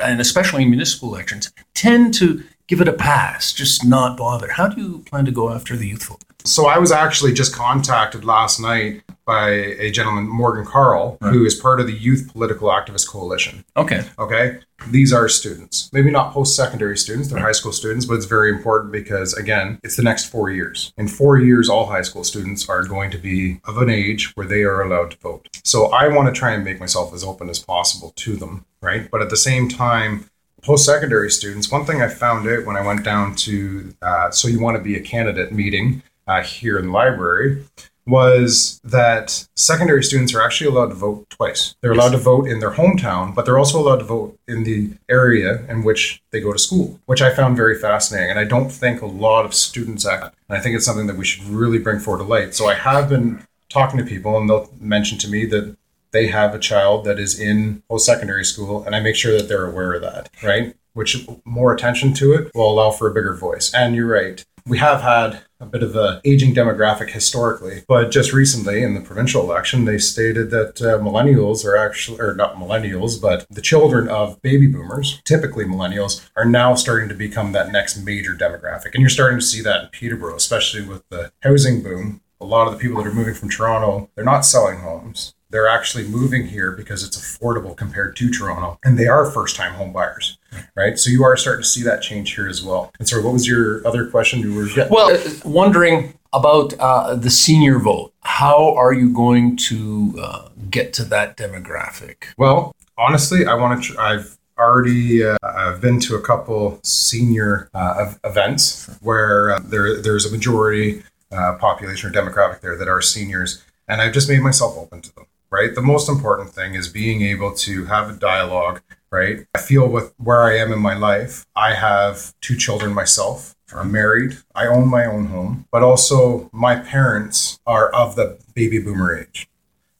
and 0.03 0.21
especially 0.21 0.63
in 0.63 0.71
municipal 0.71 1.15
elections, 1.15 1.53
tend 1.75 2.15
to 2.15 2.43
give 2.67 2.81
it 2.81 2.89
a 2.89 2.93
pass, 2.93 3.53
just 3.53 3.85
not 3.85 4.17
bother. 4.17 4.53
How 4.53 4.69
do 4.69 4.81
you 4.81 4.99
plan 5.01 5.25
to 5.25 5.31
go 5.31 5.51
after 5.51 5.77
the 5.77 5.89
youth 5.89 6.05
vote? 6.05 6.25
So 6.47 6.67
I 6.67 6.77
was 6.79 6.93
actually 6.93 7.33
just 7.33 7.55
contacted 7.55 8.25
last 8.25 8.61
night 8.61 9.03
by 9.25 9.49
a 9.49 9.91
gentleman, 9.91 10.29
Morgan 10.29 10.67
Carl, 10.67 11.17
right. 11.23 11.33
who 11.33 11.47
is 11.47 11.55
part 11.55 11.81
of 11.81 11.87
the 11.87 11.95
Youth 11.95 12.31
Political 12.31 12.69
Activist 12.69 13.09
Coalition. 13.09 13.65
Okay. 13.79 14.05
Okay. 14.19 14.59
These 14.91 15.15
are 15.15 15.27
students, 15.31 15.89
maybe 15.95 16.11
not 16.11 16.35
post 16.35 16.55
secondary 16.55 16.99
students, 16.99 17.31
they're 17.31 17.41
high 17.41 17.53
school 17.53 17.73
students, 17.73 18.05
but 18.05 18.15
it's 18.15 18.27
very 18.27 18.51
important 18.51 18.93
because, 18.93 19.33
again, 19.33 19.81
it's 19.83 19.97
the 19.97 20.03
next 20.03 20.27
four 20.27 20.51
years. 20.51 20.93
In 20.99 21.09
four 21.09 21.39
years, 21.39 21.71
all 21.71 21.87
high 21.87 22.03
school 22.03 22.25
students 22.25 22.69
are 22.69 22.85
going 22.85 23.11
to 23.13 23.19
be 23.19 23.61
of 23.65 23.79
an 23.79 23.89
age 23.89 24.37
where 24.37 24.47
they 24.47 24.63
are 24.65 24.83
allowed 24.83 25.13
to 25.13 25.17
vote. 25.19 25.49
So 25.65 25.87
I 25.87 26.09
want 26.09 26.33
to 26.33 26.39
try 26.39 26.53
and 26.53 26.63
make 26.63 26.81
myself 26.81 27.15
as 27.15 27.25
open 27.25 27.49
as 27.49 27.59
possible 27.59 28.13
to 28.17 28.37
them, 28.37 28.67
right? 28.83 29.11
But 29.11 29.23
at 29.23 29.31
the 29.31 29.39
same 29.39 29.71
time, 29.71 30.29
post 30.61 30.85
secondary 30.85 31.31
students, 31.31 31.71
one 31.71 31.87
thing 31.87 32.03
I 32.03 32.09
found 32.09 32.47
out 32.47 32.67
when 32.67 32.77
I 32.77 32.85
went 32.85 33.05
down 33.05 33.35
to 33.37 33.95
uh, 34.03 34.31
So 34.31 34.49
You 34.49 34.61
Want 34.61 34.77
to 34.77 34.83
Be 34.83 34.97
a 34.97 35.01
Candidate 35.01 35.51
meeting 35.51 36.03
uh, 36.27 36.43
here 36.43 36.79
in 36.79 36.87
the 36.87 36.93
library 36.93 37.65
was 38.07 38.81
that 38.85 39.47
secondary 39.57 40.05
students 40.05 40.35
are 40.35 40.43
actually 40.43 40.69
allowed 40.69 40.89
to 40.89 40.95
vote 40.95 41.29
twice. 41.31 41.75
They're 41.81 41.93
allowed 41.93 42.11
to 42.11 42.19
vote 42.19 42.47
in 42.47 42.61
their 42.61 42.73
hometown, 42.73 43.35
but 43.35 43.45
they're 43.45 43.59
also 43.59 43.81
allowed 43.81 43.99
to 43.99 44.05
vote 44.05 44.39
in 44.47 44.65
the 44.65 44.91
area 45.09 45.65
in 45.69 45.85
which 45.85 46.23
they 46.31 46.41
go 46.41 46.53
to 46.53 46.59
school, 46.59 47.01
which 47.07 47.23
I 47.23 47.35
found 47.35 47.57
very 47.57 47.79
fascinating. 47.79 48.31
And 48.31 48.39
I 48.39 48.45
don't 48.45 48.71
think 48.71 49.01
a 49.01 49.07
lot 49.07 49.45
of 49.45 49.55
students 49.55 50.07
act. 50.07 50.37
And 50.49 50.59
I 50.59 50.61
think 50.61 50.77
it's 50.77 50.85
something 50.85 51.07
that 51.07 51.17
we 51.17 51.25
should 51.25 51.45
really 51.45 51.79
bring 51.79 51.99
forward 51.99 52.23
to 52.23 52.29
light. 52.29 52.55
So 52.55 52.69
I 52.69 52.75
have 52.75 53.09
been 53.09 53.47
talking 53.71 53.99
to 53.99 54.05
people, 54.05 54.37
and 54.37 54.49
they'll 54.49 54.71
mention 54.79 55.17
to 55.19 55.29
me 55.29 55.47
that 55.47 55.77
they 56.11 56.29
have 56.29 56.55
a 56.55 56.59
child 56.59 57.05
that 57.07 57.19
is 57.19 57.41
in 57.41 57.83
post 57.89 58.07
secondary 58.07 58.45
school, 58.45 58.85
and 58.85 58.95
I 58.95 59.01
make 59.01 59.17
sure 59.17 59.37
that 59.37 59.49
they're 59.49 59.67
aware 59.67 59.95
of 59.95 60.03
that, 60.03 60.29
right? 60.43 60.77
Which 60.93 61.27
more 61.45 61.75
attention 61.75 62.13
to 62.15 62.35
it 62.35 62.53
will 62.55 62.71
allow 62.71 62.91
for 62.91 63.11
a 63.11 63.15
bigger 63.15 63.35
voice. 63.35 63.73
And 63.75 63.97
you're 63.97 64.07
right 64.07 64.45
we 64.67 64.79
have 64.79 65.03
had 65.03 65.43
a 65.61 65.67
bit 65.67 65.83
of 65.83 65.95
a 65.95 66.21
aging 66.25 66.55
demographic 66.55 67.11
historically, 67.11 67.85
but 67.87 68.11
just 68.11 68.33
recently 68.33 68.83
in 68.83 68.95
the 68.95 69.01
provincial 69.01 69.43
election, 69.43 69.85
they 69.85 69.99
stated 69.99 70.51
that 70.51 70.81
uh, 70.81 70.99
millennials 70.99 71.65
are 71.65 71.77
actually, 71.77 72.19
or 72.21 72.35
not 72.35 72.57
millennials, 72.57 73.21
but 73.21 73.47
the 73.51 73.61
children 73.61 74.09
of 74.09 74.41
baby 74.43 74.67
boomers, 74.67 75.21
typically 75.25 75.65
millennials, 75.65 76.27
are 76.37 76.47
now 76.47 76.75
starting 76.75 77.09
to 77.09 77.15
become 77.15 77.53
that 77.53 77.73
next 77.73 77.99
major 77.99 78.35
demographic. 78.35 78.95
And 78.95 79.01
you're 79.01 79.11
starting 79.11 79.39
to 79.39 79.45
see 79.45 79.61
that 79.63 79.85
in 79.85 79.89
Peterborough, 79.91 80.37
especially 80.37 80.83
with 80.83 81.07
the 81.11 81.31
housing 81.43 81.83
boom. 81.83 82.23
A 82.41 82.45
lot 82.45 82.67
of 82.67 82.75
the 82.75 82.79
people 82.79 83.03
that 83.03 83.09
are 83.09 83.15
moving 83.15 83.35
from 83.35 83.49
Toronto, 83.49 84.11
they're 84.15 84.25
not 84.25 84.45
selling 84.45 84.79
homes. 84.79 85.35
They're 85.51 85.69
actually 85.69 86.09
moving 86.09 86.49
here 86.49 86.73
because 86.73 87.05
it's 87.05 87.17
affordable 87.17 87.77
compared 87.77 88.17
to 88.17 88.31
Toronto, 88.31 88.79
and 88.85 88.99
they 88.99 89.07
are 89.07 89.31
first 89.31 89.55
time 89.57 89.75
home 89.75 89.93
buyers 89.93 90.39
right? 90.75 90.99
So 90.99 91.11
you 91.11 91.25
are 91.25 91.37
starting 91.37 91.63
to 91.63 91.69
see 91.69 91.83
that 91.83 92.03
change 92.03 92.35
here 92.35 92.49
as 92.49 92.63
well. 92.63 92.91
And 92.99 93.09
sorry, 93.09 93.23
what 93.23 93.33
was 93.33 93.47
your 93.47 93.87
other 93.87 94.07
question? 94.07 94.41
You 94.41 94.55
were 94.55 94.69
yeah. 94.69 94.89
well 94.91 95.15
uh, 95.15 95.31
wondering 95.45 96.15
about 96.33 96.75
uh, 96.79 97.15
the 97.15 97.31
senior 97.31 97.79
vote. 97.79 98.13
How 98.23 98.75
are 98.75 98.93
you 98.93 99.13
going 99.13 99.57
to 99.69 100.15
uh, 100.21 100.49
get 100.71 100.93
to 100.95 101.05
that 101.05 101.37
demographic? 101.37 102.25
Well, 102.37 102.75
honestly, 102.99 103.47
I 103.47 103.55
want 103.55 103.83
to. 103.83 103.93
Tr- 103.93 104.01
I've 104.01 104.39
already 104.59 105.25
uh, 105.25 105.37
I've 105.43 105.81
been 105.81 105.99
to 106.01 106.15
a 106.15 106.21
couple 106.21 106.79
senior 106.83 107.69
uh, 107.75 108.15
events 108.23 108.89
where 109.01 109.53
uh, 109.53 109.61
there 109.65 110.01
there's 110.01 110.27
a 110.27 110.31
majority 110.31 111.03
Uh, 111.35 111.57
population 111.59 112.09
or 112.09 112.13
demographic 112.13 112.61
there 112.61 112.77
that 112.77 112.89
are 112.89 113.03
seniors, 113.03 113.65
and 113.89 114.01
I've 114.01 114.15
just 114.15 114.29
made 114.29 114.41
myself 114.41 114.79
open 114.79 115.01
to 115.03 115.15
them. 115.15 115.27
Right. 115.51 115.75
The 115.75 115.83
most 115.83 116.09
important 116.09 116.51
thing 116.51 116.75
is 116.75 116.89
being 116.89 117.23
able 117.23 117.55
to 117.55 117.85
have 117.85 118.11
a 118.11 118.13
dialogue 118.13 118.81
right? 119.15 119.47
I 119.55 119.61
feel 119.61 119.87
with 119.87 120.13
where 120.19 120.43
I 120.43 120.57
am 120.59 120.73
in 120.73 120.81
my 120.81 120.95
life, 120.95 121.47
I 121.55 121.75
have 121.75 122.35
two 122.41 122.57
children 122.57 122.93
myself. 122.93 123.55
I'm 123.73 123.93
married. 123.93 124.39
I 124.57 124.67
own 124.67 124.89
my 124.89 125.07
own 125.07 125.27
home, 125.27 125.67
but 125.71 125.83
also 125.85 126.51
my 126.53 126.77
parents 126.77 127.61
are 127.65 127.89
of 127.91 128.17
the 128.17 128.39
baby 128.55 128.81
boomer 128.81 129.17
age. 129.17 129.49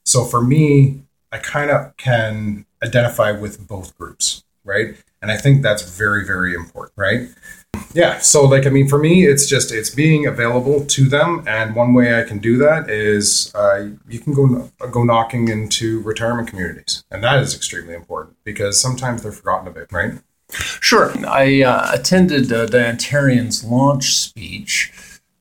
So 0.05 0.25
for 0.25 0.43
me, 0.43 1.03
I 1.31 1.39
kind 1.39 1.71
of 1.71 1.97
can 1.97 2.67
identify 2.83 3.31
with 3.31 3.67
both 3.67 3.97
groups, 3.97 4.45
right? 4.65 4.97
And 5.23 5.31
I 5.31 5.37
think 5.37 5.63
that's 5.63 5.83
very, 5.83 6.27
very 6.27 6.55
important, 6.55 6.95
right? 6.97 7.29
Yeah. 7.95 8.19
So, 8.19 8.45
like, 8.45 8.67
I 8.67 8.71
mean, 8.71 8.89
for 8.89 8.99
me, 8.99 9.27
it's 9.27 9.47
just 9.47 9.73
it's 9.73 9.91
being 9.91 10.27
available 10.27 10.85
to 10.85 11.09
them, 11.09 11.45
and 11.47 11.75
one 11.75 11.95
way 11.95 12.21
I 12.21 12.25
can 12.25 12.39
do 12.39 12.59
that 12.59 12.91
is 12.91 13.55
uh, 13.55 13.89
you 14.09 14.19
can 14.19 14.35
go 14.35 14.71
go 14.91 15.03
knocking 15.05 15.49
into 15.49 16.01
retirement 16.01 16.49
communities, 16.49 17.05
and 17.11 17.23
that 17.25 17.41
is 17.41 17.55
extremely 17.55 17.95
important 17.95 18.37
because 18.45 18.81
sometimes 18.81 19.23
they're 19.23 19.33
forgotten 19.33 19.69
about, 19.69 19.93
right? 19.93 20.15
Sure. 20.51 21.13
I 21.27 21.63
uh, 21.63 21.91
attended 21.93 22.53
uh, 22.53 22.67
Diane 22.67 22.99
Therrien's 22.99 23.65
launch 23.65 24.15
speech 24.17 24.93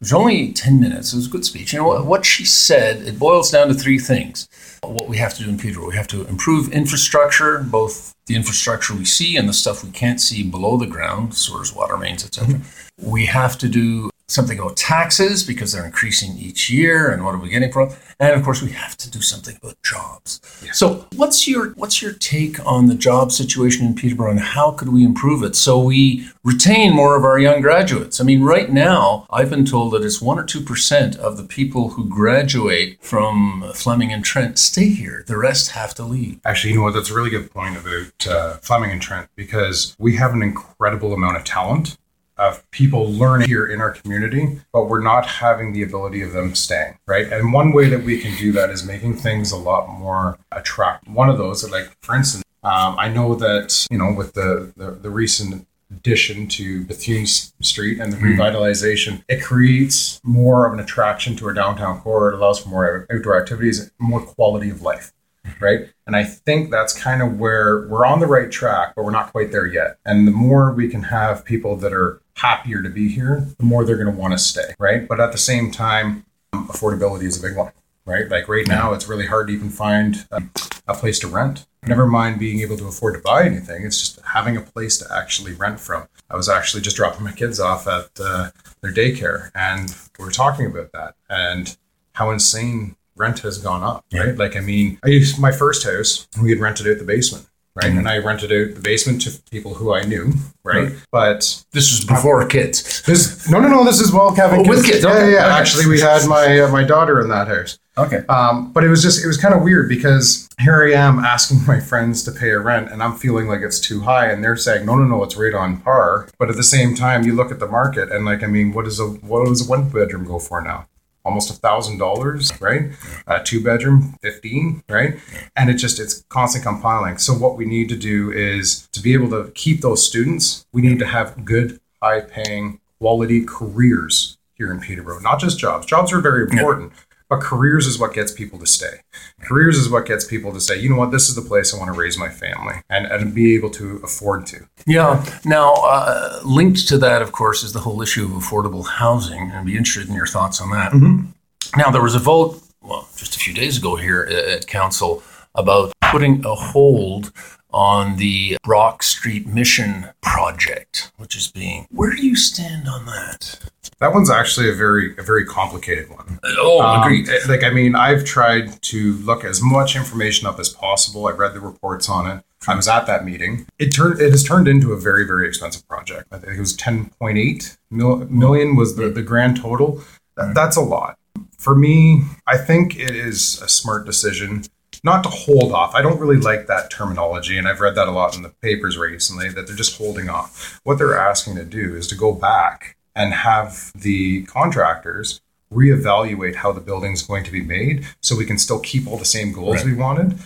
it 0.04 0.08
was 0.08 0.14
only 0.20 0.52
10 0.52 0.82
minutes. 0.82 1.14
It 1.14 1.16
was 1.16 1.28
a 1.28 1.30
good 1.30 1.46
speech. 1.46 1.74
And 1.74 1.86
what 1.86 2.26
she 2.26 2.44
said, 2.44 3.08
it 3.08 3.18
boils 3.18 3.50
down 3.50 3.70
to 3.70 3.74
three 3.74 3.98
things. 3.98 4.50
What 4.84 5.08
we 5.08 5.18
have 5.18 5.34
to 5.36 5.44
do 5.44 5.50
in 5.50 5.58
Peterborough, 5.58 5.90
we 5.90 5.96
have 5.96 6.08
to 6.10 6.26
improve 6.28 6.72
infrastructure, 6.72 7.60
both 7.60 8.14
the 8.26 8.36
infrastructure 8.36 8.94
we 8.94 9.06
see 9.06 9.38
and 9.38 9.48
the 9.48 9.54
stuff 9.54 9.84
we 9.84 9.92
can't 9.92 10.20
see 10.20 10.44
below 10.44 10.78
the 10.78 10.88
ground, 10.88 11.36
sewers, 11.36 11.74
water 11.74 11.98
mains, 11.98 12.26
etc. 12.26 12.56
Mm-hmm. 12.56 13.10
We 13.10 13.26
have 13.26 13.58
to 13.60 13.68
do 13.68 14.10
something 14.28 14.58
about 14.58 14.78
taxes 14.78 15.44
because 15.44 15.74
they're 15.74 15.86
increasing 15.86 16.38
each 16.38 16.70
year 16.70 17.12
and 17.12 17.26
what 17.26 17.36
are 17.36 17.40
we 17.40 17.50
getting 17.50 17.72
from? 17.72 17.90
And 18.20 18.34
of 18.34 18.44
course 18.44 18.62
we 18.62 18.72
have 18.72 18.96
to 18.98 19.12
do 19.12 19.22
something 19.22 19.58
about 19.62 19.82
jobs. 19.84 20.40
Yeah. 20.64 20.72
so 20.72 21.06
what's 21.16 21.48
your 21.48 21.72
what's 21.72 22.02
your 22.02 22.14
take 22.14 22.66
on 22.66 22.88
the 22.88 22.96
job 22.96 23.32
situation 23.32 23.86
in 23.86 23.96
peterborough 23.96 24.32
and 24.32 24.40
how 24.40 24.72
could 24.72 24.90
we 24.90 25.04
improve 25.04 25.44
it 25.44 25.56
so 25.56 25.80
we 25.80 26.28
retain 26.44 26.94
more 26.94 27.18
of 27.18 27.26
our 27.26 27.38
young 27.38 27.62
graduates? 27.62 28.22
I 28.22 28.24
mean 28.24 28.44
right 28.44 28.72
now 28.72 29.28
i've 29.30 29.50
been 29.50 29.66
told 29.66 29.94
that 29.94 30.04
it's 30.04 30.22
1 30.22 30.40
or 30.40 30.44
2% 30.44 31.18
of 31.18 31.38
the 31.38 31.44
people 31.44 31.90
who 31.90 32.08
graduate 32.08 33.04
from 33.04 33.72
fleming 33.76 34.14
and 34.14 34.24
trent 34.24 34.58
stay 34.58 34.90
here. 34.90 35.24
The 35.28 35.38
rest 35.38 35.72
have 35.72 35.94
to 35.96 36.04
leave. 36.04 36.40
Actually 36.46 36.72
you 36.72 36.78
know 36.78 36.84
what? 36.84 36.94
That's 36.94 37.10
a 37.10 37.16
really 37.16 37.30
good 37.30 37.52
point 37.52 37.78
about 37.78 38.28
uh, 38.28 38.54
fleming 38.58 38.92
and 38.92 39.02
trent 39.02 39.30
because 39.36 39.96
we 40.00 40.16
have 40.16 40.34
an 40.34 40.42
incredible 40.42 41.14
amount 41.14 41.38
of 41.38 41.44
talent 41.44 41.98
of 42.38 42.70
people 42.72 43.12
learning 43.12 43.48
here 43.48 43.66
in 43.66 43.80
our 43.80 43.92
community, 43.92 44.60
but 44.72 44.86
we're 44.86 45.04
not 45.04 45.26
having 45.26 45.74
the 45.74 45.84
ability 45.84 46.22
of 46.22 46.34
them 46.34 46.56
staying, 46.56 46.98
right? 47.06 47.32
And 47.32 47.54
one 47.54 47.72
way 47.72 47.90
that 47.90 48.04
we 48.04 48.20
can 48.20 48.36
do 48.38 48.52
that 48.54 48.70
is 48.70 48.84
making 48.84 49.18
things 49.18 49.52
a 49.52 49.58
lot 49.58 49.88
more 49.88 50.38
attractive. 50.52 51.14
One 51.14 51.30
of 51.30 51.38
those, 51.38 51.70
like 51.70 51.96
for 52.02 52.16
instance, 52.16 52.44
um, 52.64 52.96
I 52.98 53.10
know 53.10 53.36
that 53.36 53.88
you 53.92 53.98
know 53.98 54.14
with 54.14 54.34
the 54.34 54.74
the, 54.76 54.92
the 54.92 55.10
recent 55.10 55.68
addition 55.92 56.48
to 56.48 56.84
Bethune 56.86 57.28
Street 57.28 58.00
and 58.00 58.12
the 58.12 58.18
mm. 58.18 58.36
revitalization, 58.36 59.24
it 59.30 59.44
creates 59.44 60.20
more 60.24 60.66
of 60.66 60.74
an 60.74 60.80
attraction 60.80 61.36
to 61.36 61.46
our 61.46 61.54
downtown 61.54 62.02
core. 62.02 62.30
It 62.32 62.36
allows 62.36 62.60
for 62.60 62.70
more 62.70 63.06
outdoor 63.12 63.40
activities, 63.40 63.92
more 64.00 64.22
quality 64.22 64.72
of 64.72 64.82
life 64.82 65.14
right? 65.60 65.90
And 66.06 66.16
I 66.16 66.24
think 66.24 66.72
that's 66.72 66.98
kind 66.98 67.22
of 67.22 67.40
where 67.40 67.88
we're 67.88 68.06
on 68.06 68.20
the 68.20 68.28
right 68.28 68.52
track, 68.52 68.94
but 68.96 69.06
we're 69.06 69.12
not 69.12 69.32
quite 69.32 69.52
there 69.52 69.68
yet. 69.68 69.98
And 70.06 70.28
the 70.28 70.32
more 70.32 70.72
we 70.72 70.88
can 70.90 71.04
have 71.04 71.46
people 71.46 71.76
that 71.78 71.94
are 71.94 72.22
happier 72.36 72.82
to 72.82 72.90
be 72.90 73.10
here, 73.10 73.48
the 73.58 73.66
more 73.66 73.86
they're 73.86 73.98
going 73.98 74.14
to 74.14 74.20
want 74.20 74.34
to 74.34 74.38
stay, 74.38 74.74
right? 74.80 75.08
But 75.08 75.20
at 75.20 75.32
the 75.32 75.38
same 75.38 75.72
time, 75.72 76.26
affordability 76.54 77.24
is 77.24 77.38
a 77.38 77.48
big 77.48 77.58
one, 77.58 77.72
right? 78.06 78.30
Like 78.30 78.48
right 78.48 78.68
now, 78.68 78.94
it's 78.94 79.08
really 79.08 79.28
hard 79.28 79.48
to 79.48 79.54
even 79.54 79.70
find 79.70 80.26
a, 80.32 80.44
a 80.88 80.94
place 80.94 81.20
to 81.20 81.28
rent. 81.28 81.66
Never 81.86 82.08
mind 82.08 82.40
being 82.40 82.62
able 82.62 82.78
to 82.78 82.88
afford 82.88 83.16
to 83.16 83.22
buy 83.22 83.46
anything. 83.46 83.86
It's 83.86 84.00
just 84.00 84.22
having 84.26 84.56
a 84.56 84.62
place 84.62 84.98
to 85.00 85.14
actually 85.14 85.54
rent 85.54 85.80
from. 85.80 86.08
I 86.30 86.36
was 86.36 86.48
actually 86.50 86.82
just 86.82 86.96
dropping 86.96 87.24
my 87.24 87.34
kids 87.34 87.60
off 87.60 87.88
at 87.88 88.10
uh, 88.20 88.52
their 88.82 88.94
daycare, 88.94 89.52
and 89.54 89.94
we 90.18 90.26
are 90.26 90.32
talking 90.32 90.66
about 90.66 90.92
that 90.94 91.16
and 91.30 91.76
how 92.14 92.32
insane 92.32 92.96
rent 93.16 93.40
has 93.40 93.58
gone 93.58 93.84
up, 93.84 94.06
right? 94.14 94.28
Yeah. 94.28 94.34
Like, 94.34 94.56
I 94.56 94.60
mean, 94.60 95.00
I 95.04 95.10
used 95.10 95.40
my 95.40 95.52
first 95.52 95.84
house, 95.84 96.28
we 96.42 96.50
had 96.50 96.60
rented 96.60 96.88
out 96.88 96.98
the 96.98 97.06
basement 97.06 97.48
right? 97.76 97.90
Mm-hmm. 97.90 98.00
And 98.00 98.10
I 98.10 98.18
rented 98.20 98.52
out 98.52 98.76
the 98.76 98.82
basement 98.82 99.22
to 99.24 99.42
people 99.50 99.74
who 99.74 99.94
I 99.94 100.04
knew, 100.04 100.34
right? 100.64 100.90
right. 100.90 100.94
But 101.12 101.64
this 101.72 101.92
was 101.92 102.06
before 102.06 102.46
kids. 102.48 103.02
This 103.04 103.50
no, 103.50 103.60
no, 103.60 103.68
no. 103.68 103.84
This 103.84 104.00
is 104.00 104.12
well, 104.12 104.36
Kevin. 104.36 104.60
Oh, 104.60 104.70
with 104.70 104.86
kids. 104.86 105.04
Yeah, 105.04 105.20
yeah. 105.20 105.30
yeah. 105.30 105.46
Okay. 105.46 105.56
Actually, 105.56 105.88
we 105.88 106.00
had 106.00 106.28
my 106.28 106.60
uh, 106.60 106.68
my 106.70 106.84
daughter 106.84 107.22
in 107.22 107.30
that 107.30 107.48
house. 107.48 107.80
Okay. 107.96 108.26
Um, 108.28 108.72
but 108.72 108.84
it 108.84 108.90
was 108.90 109.04
just 109.04 109.24
it 109.24 109.28
was 109.28 109.38
kind 109.38 109.54
of 109.54 109.62
weird 109.62 109.88
because 109.88 110.50
here 110.60 110.84
I 110.84 110.94
am 110.94 111.20
asking 111.20 111.66
my 111.68 111.80
friends 111.80 112.24
to 112.24 112.32
pay 112.32 112.50
a 112.50 112.60
rent, 112.60 112.92
and 112.92 113.04
I'm 113.04 113.16
feeling 113.16 113.48
like 113.48 113.62
it's 113.62 113.80
too 113.80 114.02
high, 114.02 114.32
and 114.32 114.44
they're 114.44 114.58
saying 114.58 114.86
no, 114.86 114.96
no, 114.96 115.06
no, 115.06 115.24
it's 115.24 115.36
right 115.36 115.54
on 115.54 115.78
par. 115.78 116.28
But 116.38 116.50
at 116.50 116.56
the 116.56 116.64
same 116.64 116.96
time, 116.96 117.24
you 117.24 117.34
look 117.34 117.52
at 117.52 117.60
the 117.60 117.68
market, 117.68 118.12
and 118.12 118.26
like 118.26 118.44
I 118.44 118.48
mean, 118.48 118.74
what 118.74 118.88
is 118.88 119.00
a 119.00 119.06
what 119.06 119.46
does 119.46 119.68
a 119.68 119.70
one 119.70 119.90
bedroom 119.90 120.26
go 120.26 120.40
for 120.40 120.62
now? 120.62 120.88
Almost 121.26 121.50
a 121.50 121.54
thousand 121.54 121.98
dollars, 121.98 122.52
right? 122.62 122.92
Uh, 123.28 123.40
two 123.44 123.64
bedroom, 123.64 124.18
fifteen, 124.22 124.84
right? 124.90 125.20
And 125.56 125.70
it 125.70 125.76
just 125.76 126.00
it's 126.00 126.24
constant 126.30 126.64
compiling. 126.64 127.18
So 127.18 127.34
what 127.34 127.58
we 127.58 127.66
need 127.66 127.90
to 127.90 127.96
do 127.96 128.32
is 128.32 128.88
to 128.92 129.02
be 129.02 129.14
able 129.14 129.30
to 129.30 129.52
keep 129.52 129.82
those 129.82 130.06
students. 130.06 130.66
We 130.72 130.82
need 130.82 131.00
to 131.00 131.06
have 131.06 131.46
good, 131.46 131.80
high 132.02 132.22
paying, 132.22 132.80
quality 133.00 133.44
careers 133.44 134.38
here 134.56 134.72
in 134.72 134.80
Peterborough, 134.80 135.20
not 135.20 135.40
just 135.40 135.60
jobs. 135.60 135.86
Jobs 135.86 136.14
are 136.14 136.22
very 136.22 136.44
important. 136.44 136.92
Yeah. 136.92 137.00
But 137.30 137.42
careers 137.42 137.88
is 137.88 138.00
what 138.00 138.14
gets 138.14 138.32
people 138.32 138.60
to 138.60 138.66
stay. 138.68 139.02
Careers 139.42 139.78
is 139.78 139.90
what 139.90 140.06
gets 140.06 140.26
people 140.26 140.54
to 140.54 140.60
say, 140.60 140.78
you 140.80 140.90
know 140.90 140.98
what, 140.98 141.12
this 141.12 141.30
is 141.30 141.36
the 141.36 141.42
place 141.42 141.74
I 141.74 141.78
want 141.78 141.94
to 141.94 142.00
raise 142.00 142.18
my 142.18 142.30
family 142.30 142.76
and, 142.90 143.06
and 143.08 143.34
be 143.34 143.56
able 143.56 143.70
to 143.72 144.02
afford 144.04 144.46
to. 144.48 144.68
Yeah. 144.86 145.26
Now, 145.46 145.74
uh, 145.74 146.42
linked 146.46 146.88
to 146.90 146.98
that, 147.00 147.22
of 147.22 147.32
course, 147.32 147.64
is 147.64 147.74
the 147.74 147.80
whole 147.80 148.02
issue 148.02 148.26
of 148.26 148.32
affordable 148.32 148.86
housing. 148.86 149.42
And 149.42 149.54
I'd 149.54 149.66
be 149.66 149.78
interested 149.78 150.10
in 150.10 150.16
your 150.16 150.28
thoughts 150.28 150.62
on 150.62 150.72
that. 150.72 150.92
Mm-hmm. 150.92 151.80
Now, 151.80 151.90
there 151.90 152.04
was 152.04 152.16
a 152.16 152.20
vote, 152.20 152.62
well, 152.82 153.08
just 153.16 153.36
a 153.36 153.40
few 153.40 153.54
days 153.54 153.78
ago 153.78 153.96
here 153.96 154.22
at 154.24 154.68
Council 154.68 155.24
about 155.56 155.94
putting 156.12 156.46
a 156.46 156.54
hold 156.54 157.32
on 157.74 158.18
the 158.18 158.58
Brock 158.64 159.04
Street 159.04 159.48
Mission 159.48 160.08
project, 160.22 161.12
which 161.18 161.36
is 161.36 161.52
being. 161.52 161.88
Where 161.92 162.12
do 162.12 162.26
you 162.26 162.36
stand 162.36 162.88
on 162.88 163.06
that? 163.06 163.60
That 164.00 164.14
one's 164.14 164.30
actually 164.30 164.70
a 164.70 164.74
very 164.74 165.18
a 165.18 165.24
very 165.24 165.46
complicated 165.46 166.10
one. 166.10 166.40
Oh, 166.44 166.82
um, 166.82 167.02
agreed. 167.02 167.28
Like 167.48 167.64
I 167.64 167.70
mean, 167.70 167.96
I've 167.96 168.26
tried 168.26 168.82
to 168.84 169.14
look 169.14 169.44
as 169.44 169.62
much 169.62 169.96
information 169.96 170.48
up 170.48 170.60
as 170.60 170.70
possible. 170.70 171.28
I've 171.28 171.40
read 171.40 171.54
the 171.54 171.60
reports 171.60 172.10
on 172.10 172.28
it. 172.28 172.44
I 172.68 172.76
was 172.76 172.88
at 172.88 173.08
that 173.08 173.26
meeting. 173.26 173.66
It 173.80 173.90
turned 173.90 174.22
it 174.22 174.32
has 174.32 174.44
turned 174.44 174.68
into 174.68 174.94
a 174.94 175.00
very 175.00 175.26
very 175.26 175.48
expensive 175.48 175.88
project. 175.88 176.28
I 176.32 176.38
think 176.38 176.54
it 176.54 176.60
was 176.60 176.76
10.8 176.78 177.78
mil, 177.92 178.18
million 178.30 178.76
was 178.76 178.96
the, 178.96 179.10
the 179.10 179.22
grand 179.22 179.58
total. 179.58 180.02
That, 180.36 180.54
that's 180.56 180.78
a 180.78 180.82
lot. 180.82 181.18
For 181.58 181.76
me, 181.76 182.24
I 182.46 182.58
think 182.58 182.98
it 182.98 183.16
is 183.16 183.62
a 183.62 183.70
smart 183.70 184.06
decision 184.06 184.64
not 185.04 185.24
to 185.24 185.30
hold 185.30 185.72
off. 185.74 185.94
I 185.96 186.02
don't 186.02 186.20
really 186.20 186.38
like 186.38 186.68
that 186.68 186.90
terminology, 186.90 187.58
and 187.58 187.68
I've 187.68 187.82
read 187.82 187.96
that 187.96 188.08
a 188.08 188.12
lot 188.12 188.36
in 188.36 188.44
the 188.44 188.50
papers 188.50 188.98
recently 188.98 189.50
that 189.50 189.68
they're 189.68 189.76
just 189.76 189.98
holding 189.98 190.30
off. 190.30 190.80
What 190.84 190.98
they're 190.98 191.18
asking 191.18 191.56
to 191.56 191.66
do 191.66 191.96
is 191.96 192.08
to 192.08 192.16
go 192.16 192.34
back 192.34 192.96
and 193.16 193.34
have 193.34 193.92
the 193.94 194.44
contractors 194.44 195.42
reevaluate 195.72 196.56
how 196.56 196.72
the 196.72 196.80
building 196.80 197.14
is 197.14 197.22
going 197.22 197.44
to 197.44 197.52
be 197.52 197.62
made 197.62 198.06
so 198.22 198.36
we 198.36 198.46
can 198.46 198.58
still 198.58 198.80
keep 198.80 199.08
all 199.08 199.18
the 199.18 199.26
same 199.26 199.52
goals 199.52 199.78
right. 199.78 199.86
we 199.86 199.94
wanted. 199.94 200.38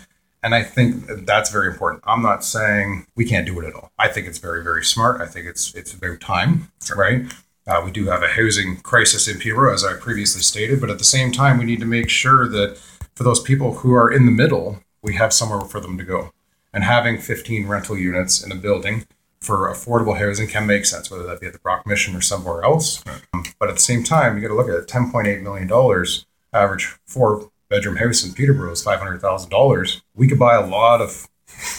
And 0.41 0.55
I 0.55 0.63
think 0.63 1.25
that's 1.25 1.51
very 1.51 1.67
important. 1.67 2.03
I'm 2.07 2.21
not 2.21 2.43
saying 2.43 3.05
we 3.15 3.25
can't 3.25 3.45
do 3.45 3.59
it 3.59 3.67
at 3.67 3.73
all. 3.73 3.91
I 3.99 4.07
think 4.07 4.27
it's 4.27 4.37
very, 4.37 4.63
very 4.63 4.83
smart. 4.83 5.19
I 5.19 5.25
think 5.25 5.45
it's 5.45 5.73
it's 5.75 5.93
about 5.93 6.21
time, 6.21 6.71
right? 6.95 7.25
Uh, 7.65 7.81
we 7.83 7.91
do 7.91 8.05
have 8.05 8.23
a 8.23 8.29
housing 8.29 8.77
crisis 8.77 9.27
in 9.27 9.39
Peterborough, 9.39 9.73
as 9.73 9.83
I 9.83 9.95
previously 9.95 10.41
stated, 10.41 10.79
but 10.79 10.89
at 10.89 10.99
the 10.99 11.03
same 11.03 11.33
time, 11.33 11.57
we 11.57 11.65
need 11.65 11.81
to 11.81 11.85
make 11.85 12.09
sure 12.09 12.47
that 12.47 12.79
for 13.17 13.23
those 13.23 13.39
people 13.39 13.77
who 13.77 13.95
are 13.95 14.11
in 14.11 14.27
the 14.27 14.31
middle, 14.31 14.83
we 15.01 15.15
have 15.15 15.33
somewhere 15.33 15.61
for 15.61 15.79
them 15.79 15.97
to 15.97 16.03
go. 16.03 16.31
And 16.71 16.83
having 16.83 17.17
15 17.17 17.65
rental 17.65 17.97
units 17.97 18.43
in 18.43 18.51
a 18.51 18.55
building 18.55 19.07
for 19.41 19.73
affordable 19.73 20.19
housing 20.19 20.47
can 20.47 20.67
make 20.67 20.85
sense, 20.85 21.09
whether 21.09 21.23
that 21.23 21.41
be 21.41 21.47
at 21.47 21.53
the 21.53 21.59
Brock 21.59 21.87
Mission 21.87 22.15
or 22.15 22.21
somewhere 22.21 22.63
else. 22.63 23.03
Um, 23.33 23.45
but 23.59 23.69
at 23.69 23.75
the 23.75 23.81
same 23.81 24.03
time, 24.03 24.35
you 24.35 24.41
got 24.43 24.49
to 24.49 24.53
look 24.53 24.69
at 24.69 24.75
it. 24.75 24.87
$10.8 24.87 25.41
million 25.41 26.05
average 26.53 26.95
four 27.07 27.49
bedroom 27.69 27.95
house 27.95 28.23
in 28.23 28.35
Peterborough 28.35 28.71
is 28.71 28.85
$500,000. 28.85 30.01
We 30.13 30.27
could 30.27 30.37
buy 30.37 30.53
a 30.53 30.67
lot 30.67 31.01
of 31.01 31.27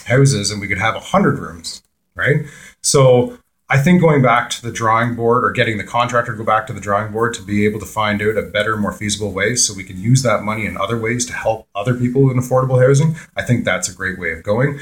houses 0.06 0.50
and 0.50 0.60
we 0.60 0.66
could 0.66 0.78
have 0.78 0.94
100 0.94 1.38
rooms, 1.38 1.84
right? 2.16 2.46
So 2.82 3.38
I 3.70 3.76
think 3.76 4.00
going 4.00 4.22
back 4.22 4.48
to 4.50 4.62
the 4.62 4.72
drawing 4.72 5.14
board 5.14 5.44
or 5.44 5.50
getting 5.50 5.76
the 5.76 5.84
contractor 5.84 6.32
to 6.32 6.38
go 6.38 6.44
back 6.44 6.66
to 6.68 6.72
the 6.72 6.80
drawing 6.80 7.12
board 7.12 7.34
to 7.34 7.42
be 7.42 7.66
able 7.66 7.78
to 7.80 7.86
find 7.86 8.22
out 8.22 8.38
a 8.38 8.42
better, 8.42 8.78
more 8.78 8.92
feasible 8.92 9.30
way 9.30 9.56
so 9.56 9.74
we 9.74 9.84
can 9.84 10.00
use 10.00 10.22
that 10.22 10.42
money 10.42 10.64
in 10.64 10.78
other 10.78 10.98
ways 10.98 11.26
to 11.26 11.34
help 11.34 11.68
other 11.74 11.92
people 11.92 12.30
in 12.30 12.38
affordable 12.38 12.82
housing, 12.82 13.14
I 13.36 13.42
think 13.42 13.66
that's 13.66 13.86
a 13.86 13.94
great 13.94 14.18
way 14.18 14.32
of 14.32 14.42
going. 14.42 14.80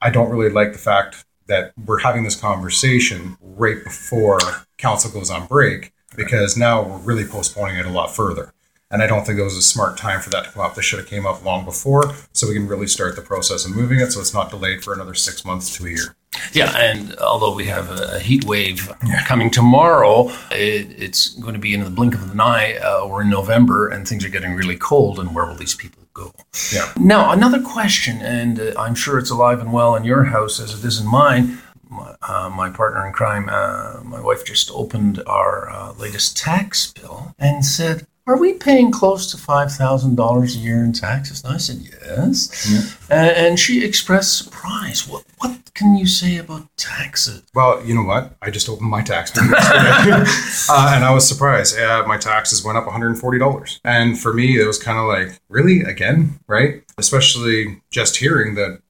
I 0.00 0.08
don't 0.08 0.30
really 0.30 0.48
like 0.48 0.72
the 0.72 0.78
fact 0.78 1.26
that 1.48 1.74
we're 1.84 1.98
having 1.98 2.24
this 2.24 2.40
conversation 2.40 3.36
right 3.42 3.84
before 3.84 4.40
council 4.78 5.10
goes 5.10 5.30
on 5.30 5.46
break 5.46 5.92
because 6.16 6.56
now 6.56 6.82
we're 6.82 6.96
really 6.96 7.26
postponing 7.26 7.76
it 7.76 7.84
a 7.84 7.90
lot 7.90 8.16
further. 8.16 8.53
And 8.94 9.02
I 9.02 9.08
don't 9.08 9.26
think 9.26 9.40
it 9.40 9.42
was 9.42 9.56
a 9.56 9.62
smart 9.62 9.96
time 9.96 10.20
for 10.20 10.30
that 10.30 10.44
to 10.44 10.50
come 10.52 10.64
up. 10.64 10.76
This 10.76 10.84
should 10.84 11.00
have 11.00 11.08
came 11.08 11.26
up 11.26 11.44
long 11.44 11.64
before 11.64 12.14
so 12.32 12.46
we 12.46 12.54
can 12.54 12.68
really 12.68 12.86
start 12.86 13.16
the 13.16 13.22
process 13.22 13.64
of 13.64 13.74
moving 13.74 13.98
it 13.98 14.12
so 14.12 14.20
it's 14.20 14.32
not 14.32 14.50
delayed 14.50 14.84
for 14.84 14.94
another 14.94 15.14
six 15.14 15.44
months 15.44 15.76
to 15.76 15.86
a 15.86 15.90
year. 15.90 16.14
Yeah, 16.52 16.70
and 16.78 17.16
although 17.16 17.52
we 17.52 17.64
have 17.66 17.90
a 17.90 18.20
heat 18.20 18.44
wave 18.44 18.88
coming 19.26 19.50
tomorrow, 19.50 20.28
it, 20.52 20.94
it's 20.96 21.34
going 21.34 21.54
to 21.54 21.60
be 21.60 21.74
in 21.74 21.82
the 21.82 21.90
blink 21.90 22.14
of 22.14 22.30
an 22.30 22.40
eye. 22.40 22.76
Uh, 22.76 23.08
we're 23.08 23.22
in 23.22 23.30
November, 23.30 23.88
and 23.88 24.06
things 24.06 24.24
are 24.24 24.28
getting 24.28 24.54
really 24.54 24.76
cold. 24.76 25.18
And 25.18 25.34
where 25.34 25.46
will 25.46 25.56
these 25.56 25.74
people 25.74 26.04
go? 26.12 26.32
Yeah. 26.72 26.92
Now, 26.96 27.32
another 27.32 27.60
question, 27.60 28.18
and 28.22 28.60
uh, 28.60 28.74
I'm 28.78 28.94
sure 28.94 29.18
it's 29.18 29.30
alive 29.30 29.58
and 29.58 29.72
well 29.72 29.96
in 29.96 30.04
your 30.04 30.22
house 30.22 30.60
as 30.60 30.72
it 30.72 30.86
is 30.86 31.00
in 31.00 31.08
mine. 31.08 31.58
My, 31.88 32.14
uh, 32.22 32.48
my 32.48 32.70
partner 32.70 33.04
in 33.06 33.12
crime, 33.12 33.48
uh, 33.48 34.02
my 34.04 34.20
wife 34.20 34.44
just 34.44 34.70
opened 34.70 35.20
our 35.26 35.68
uh, 35.68 35.92
latest 35.94 36.36
tax 36.36 36.92
bill 36.92 37.34
and 37.40 37.64
said, 37.64 38.06
are 38.26 38.38
we 38.38 38.54
paying 38.54 38.90
close 38.90 39.30
to 39.30 39.36
$5,000 39.36 40.54
a 40.54 40.58
year 40.58 40.82
in 40.82 40.92
taxes? 40.92 41.44
And 41.44 41.54
I 41.54 41.58
said, 41.58 41.76
Yes. 41.76 42.70
Yeah. 42.70 43.16
And, 43.16 43.36
and, 43.36 43.60
she 43.60 43.84
expressed 43.84 44.38
surprise. 44.38 45.06
What, 45.06 45.24
what 45.38 45.58
can 45.74 45.94
you 45.94 46.06
say 46.06 46.38
about 46.38 46.66
taxes? 46.76 47.42
Well, 47.54 47.84
you 47.84 47.94
know 47.94 48.02
what? 48.02 48.36
I 48.40 48.50
just 48.50 48.68
opened 48.68 48.88
my 48.88 49.02
tax 49.02 49.30
bill 49.30 49.44
uh, 49.54 50.92
and 50.94 51.04
I 51.04 51.10
was 51.12 51.28
surprised. 51.28 51.78
Uh, 51.78 52.04
my 52.06 52.16
taxes 52.16 52.64
went 52.64 52.78
up 52.78 52.84
$140. 52.84 53.80
And 53.84 54.18
for 54.18 54.32
me, 54.32 54.60
it 54.60 54.66
was 54.66 54.82
kind 54.82 54.98
of 54.98 55.06
like, 55.06 55.38
really? 55.48 55.82
Again? 55.82 56.40
Right? 56.46 56.82
Especially 56.96 57.82
just 57.90 58.16
hearing 58.16 58.54
that 58.54 58.80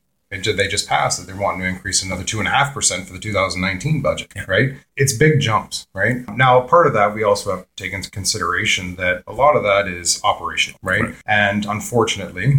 they 0.43 0.69
just 0.69 0.89
passed 0.89 1.19
that 1.19 1.27
they're 1.27 1.41
wanting 1.41 1.61
to 1.61 1.67
increase 1.67 2.03
another 2.03 2.25
two 2.25 2.39
and 2.39 2.49
a 2.49 2.51
half 2.51 2.75
percent 2.75 3.07
for 3.07 3.13
the 3.13 3.19
2019 3.19 4.03
budget, 4.03 4.33
right? 4.47 4.75
It's 4.97 5.13
big 5.13 5.41
jumps, 5.41 5.87
right? 5.95 6.29
Now, 6.37 6.61
part 6.63 6.87
of 6.87 6.93
that 6.95 7.15
we 7.15 7.23
also 7.23 7.57
have 7.57 7.65
to 7.65 7.69
take 7.77 7.93
into 7.93 8.11
consideration 8.11 8.97
that 8.97 9.23
a 9.27 9.33
lot 9.33 9.57
of 9.57 9.63
that 9.63 9.89
is 9.89 10.21
operational, 10.25 10.79
right? 10.83 11.03
right. 11.03 11.15
And 11.27 11.65
unfortunately, 11.65 12.59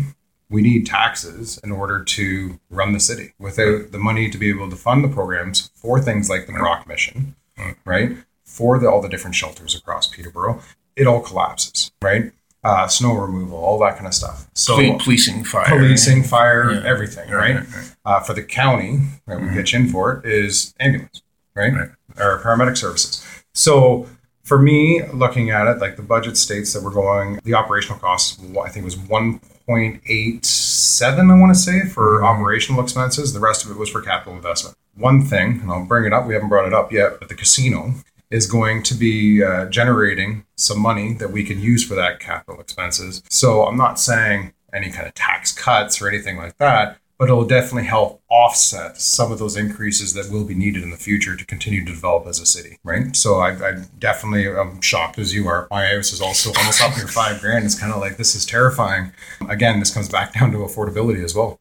we 0.50 0.62
need 0.62 0.86
taxes 0.86 1.60
in 1.64 1.72
order 1.72 2.04
to 2.04 2.60
run 2.70 2.94
the 2.94 3.00
city. 3.00 3.34
Without 3.40 3.92
the 3.92 3.98
money 3.98 4.30
to 4.30 4.38
be 4.38 4.50
able 4.50 4.70
to 4.70 4.76
fund 4.76 5.04
the 5.04 5.10
programs 5.10 5.72
for 5.76 6.00
things 6.00 6.30
like 6.30 6.48
the 6.48 6.54
Brock 6.54 6.88
mission, 6.88 7.36
mm. 7.58 7.76
right? 7.86 8.18
For 8.44 8.80
the, 8.80 8.90
all 8.90 9.02
the 9.02 9.10
different 9.10 9.36
shelters 9.36 9.76
across 9.76 10.08
Peterborough, 10.08 10.62
it 10.96 11.08
all 11.08 11.22
collapses, 11.22 11.92
right? 12.02 12.32
Uh, 12.66 12.88
snow 12.88 13.14
removal, 13.14 13.58
all 13.58 13.78
that 13.80 13.96
kind 13.96 14.08
of 14.08 14.14
stuff. 14.14 14.48
So 14.56 14.76
policing, 14.98 15.44
fire, 15.44 15.66
policing, 15.68 16.24
fire, 16.24 16.72
yeah. 16.72 16.84
everything, 16.84 17.30
right? 17.30 17.58
right, 17.58 17.76
right. 17.76 17.96
Uh, 18.04 18.20
for 18.22 18.34
the 18.34 18.42
county, 18.42 19.02
that 19.28 19.40
we 19.40 19.46
mm-hmm. 19.46 19.56
pitch 19.56 19.76
in 19.76 19.88
for 19.88 20.18
it 20.18 20.26
is 20.26 20.74
ambulance, 20.80 21.22
right? 21.54 21.72
right, 21.74 21.90
or 22.18 22.42
paramedic 22.42 22.76
services. 22.76 23.24
So 23.54 24.08
for 24.44 24.58
me, 24.58 25.04
looking 25.14 25.52
at 25.52 25.68
it, 25.68 25.78
like 25.78 25.96
the 25.96 26.02
budget 26.02 26.38
states 26.38 26.74
that 26.74 26.82
we're 26.82 26.90
going, 26.90 27.40
the 27.44 27.54
operational 27.54 28.00
costs, 28.00 28.42
I 28.60 28.70
think 28.70 28.84
was 28.84 28.98
one 28.98 29.40
point 29.68 30.02
eight 30.08 30.44
seven. 30.44 31.30
I 31.30 31.40
want 31.40 31.54
to 31.54 31.60
say 31.60 31.86
for 31.88 32.18
mm-hmm. 32.18 32.26
operational 32.26 32.82
expenses. 32.82 33.32
The 33.32 33.40
rest 33.40 33.64
of 33.64 33.70
it 33.70 33.78
was 33.78 33.90
for 33.90 34.02
capital 34.02 34.34
investment. 34.34 34.76
One 34.96 35.22
thing, 35.22 35.60
and 35.62 35.70
I'll 35.70 35.86
bring 35.86 36.06
it 36.06 36.14
up. 36.14 36.26
We 36.26 36.34
haven't 36.34 36.50
brought 36.50 36.66
it 36.66 36.74
up 36.74 36.92
yet, 36.92 37.20
but 37.20 37.30
the 37.30 37.36
casino 37.36 37.94
is 38.32 38.48
going 38.48 38.84
to 38.84 38.94
be 38.94 39.44
uh, 39.44 39.66
generating 39.68 40.46
some 40.56 40.80
money 40.80 41.14
that 41.14 41.32
we 41.32 41.44
can 41.44 41.60
use 41.60 41.84
for 41.84 41.96
that 41.96 42.20
capital 42.20 42.60
expenses. 42.60 43.24
So 43.30 43.66
I'm 43.66 43.78
not 43.78 44.00
saying 44.00 44.54
any 44.74 44.92
kind 44.92 45.08
of 45.08 45.14
tax 45.14 45.52
cuts 45.52 46.02
or 46.02 46.08
anything 46.08 46.38
like 46.38 46.58
that, 46.58 46.98
but 47.18 47.30
it'll 47.30 47.46
definitely 47.46 47.88
help 47.88 48.22
offset 48.30 48.98
some 48.98 49.32
of 49.32 49.40
those 49.40 49.56
increases 49.56 50.14
that 50.14 50.30
will 50.30 50.44
be 50.44 50.54
needed 50.54 50.84
in 50.84 50.90
the 50.90 50.98
future 50.98 51.36
to 51.36 51.46
continue 51.46 51.86
to 51.86 51.92
develop 51.92 52.28
as 52.28 52.40
a 52.40 52.46
city, 52.46 52.78
right? 52.84 53.16
So 53.16 53.36
I, 53.36 53.52
I 53.52 53.84
definitely 54.00 54.48
am 54.48 54.82
shocked 54.82 55.18
as 55.18 55.34
you 55.34 55.48
are. 55.48 55.68
My 55.72 55.86
house 55.88 56.12
is 56.12 56.22
also 56.22 56.52
almost 56.58 56.82
up 56.82 56.98
near 56.98 57.08
five 57.08 57.40
grand. 57.40 57.64
It's 57.64 57.80
kind 57.80 57.94
of 57.94 58.02
like 58.02 58.18
this 58.18 58.36
is 58.36 58.46
terrifying. 58.46 59.14
Again, 59.48 59.80
this 59.80 59.94
comes 59.94 60.10
back 60.10 60.34
down 60.40 60.52
to 60.52 60.58
affordability 60.60 61.24
as 61.24 61.34
well. 61.34 61.60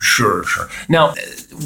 Sure, 0.00 0.44
sure. 0.44 0.68
Now, 0.88 1.14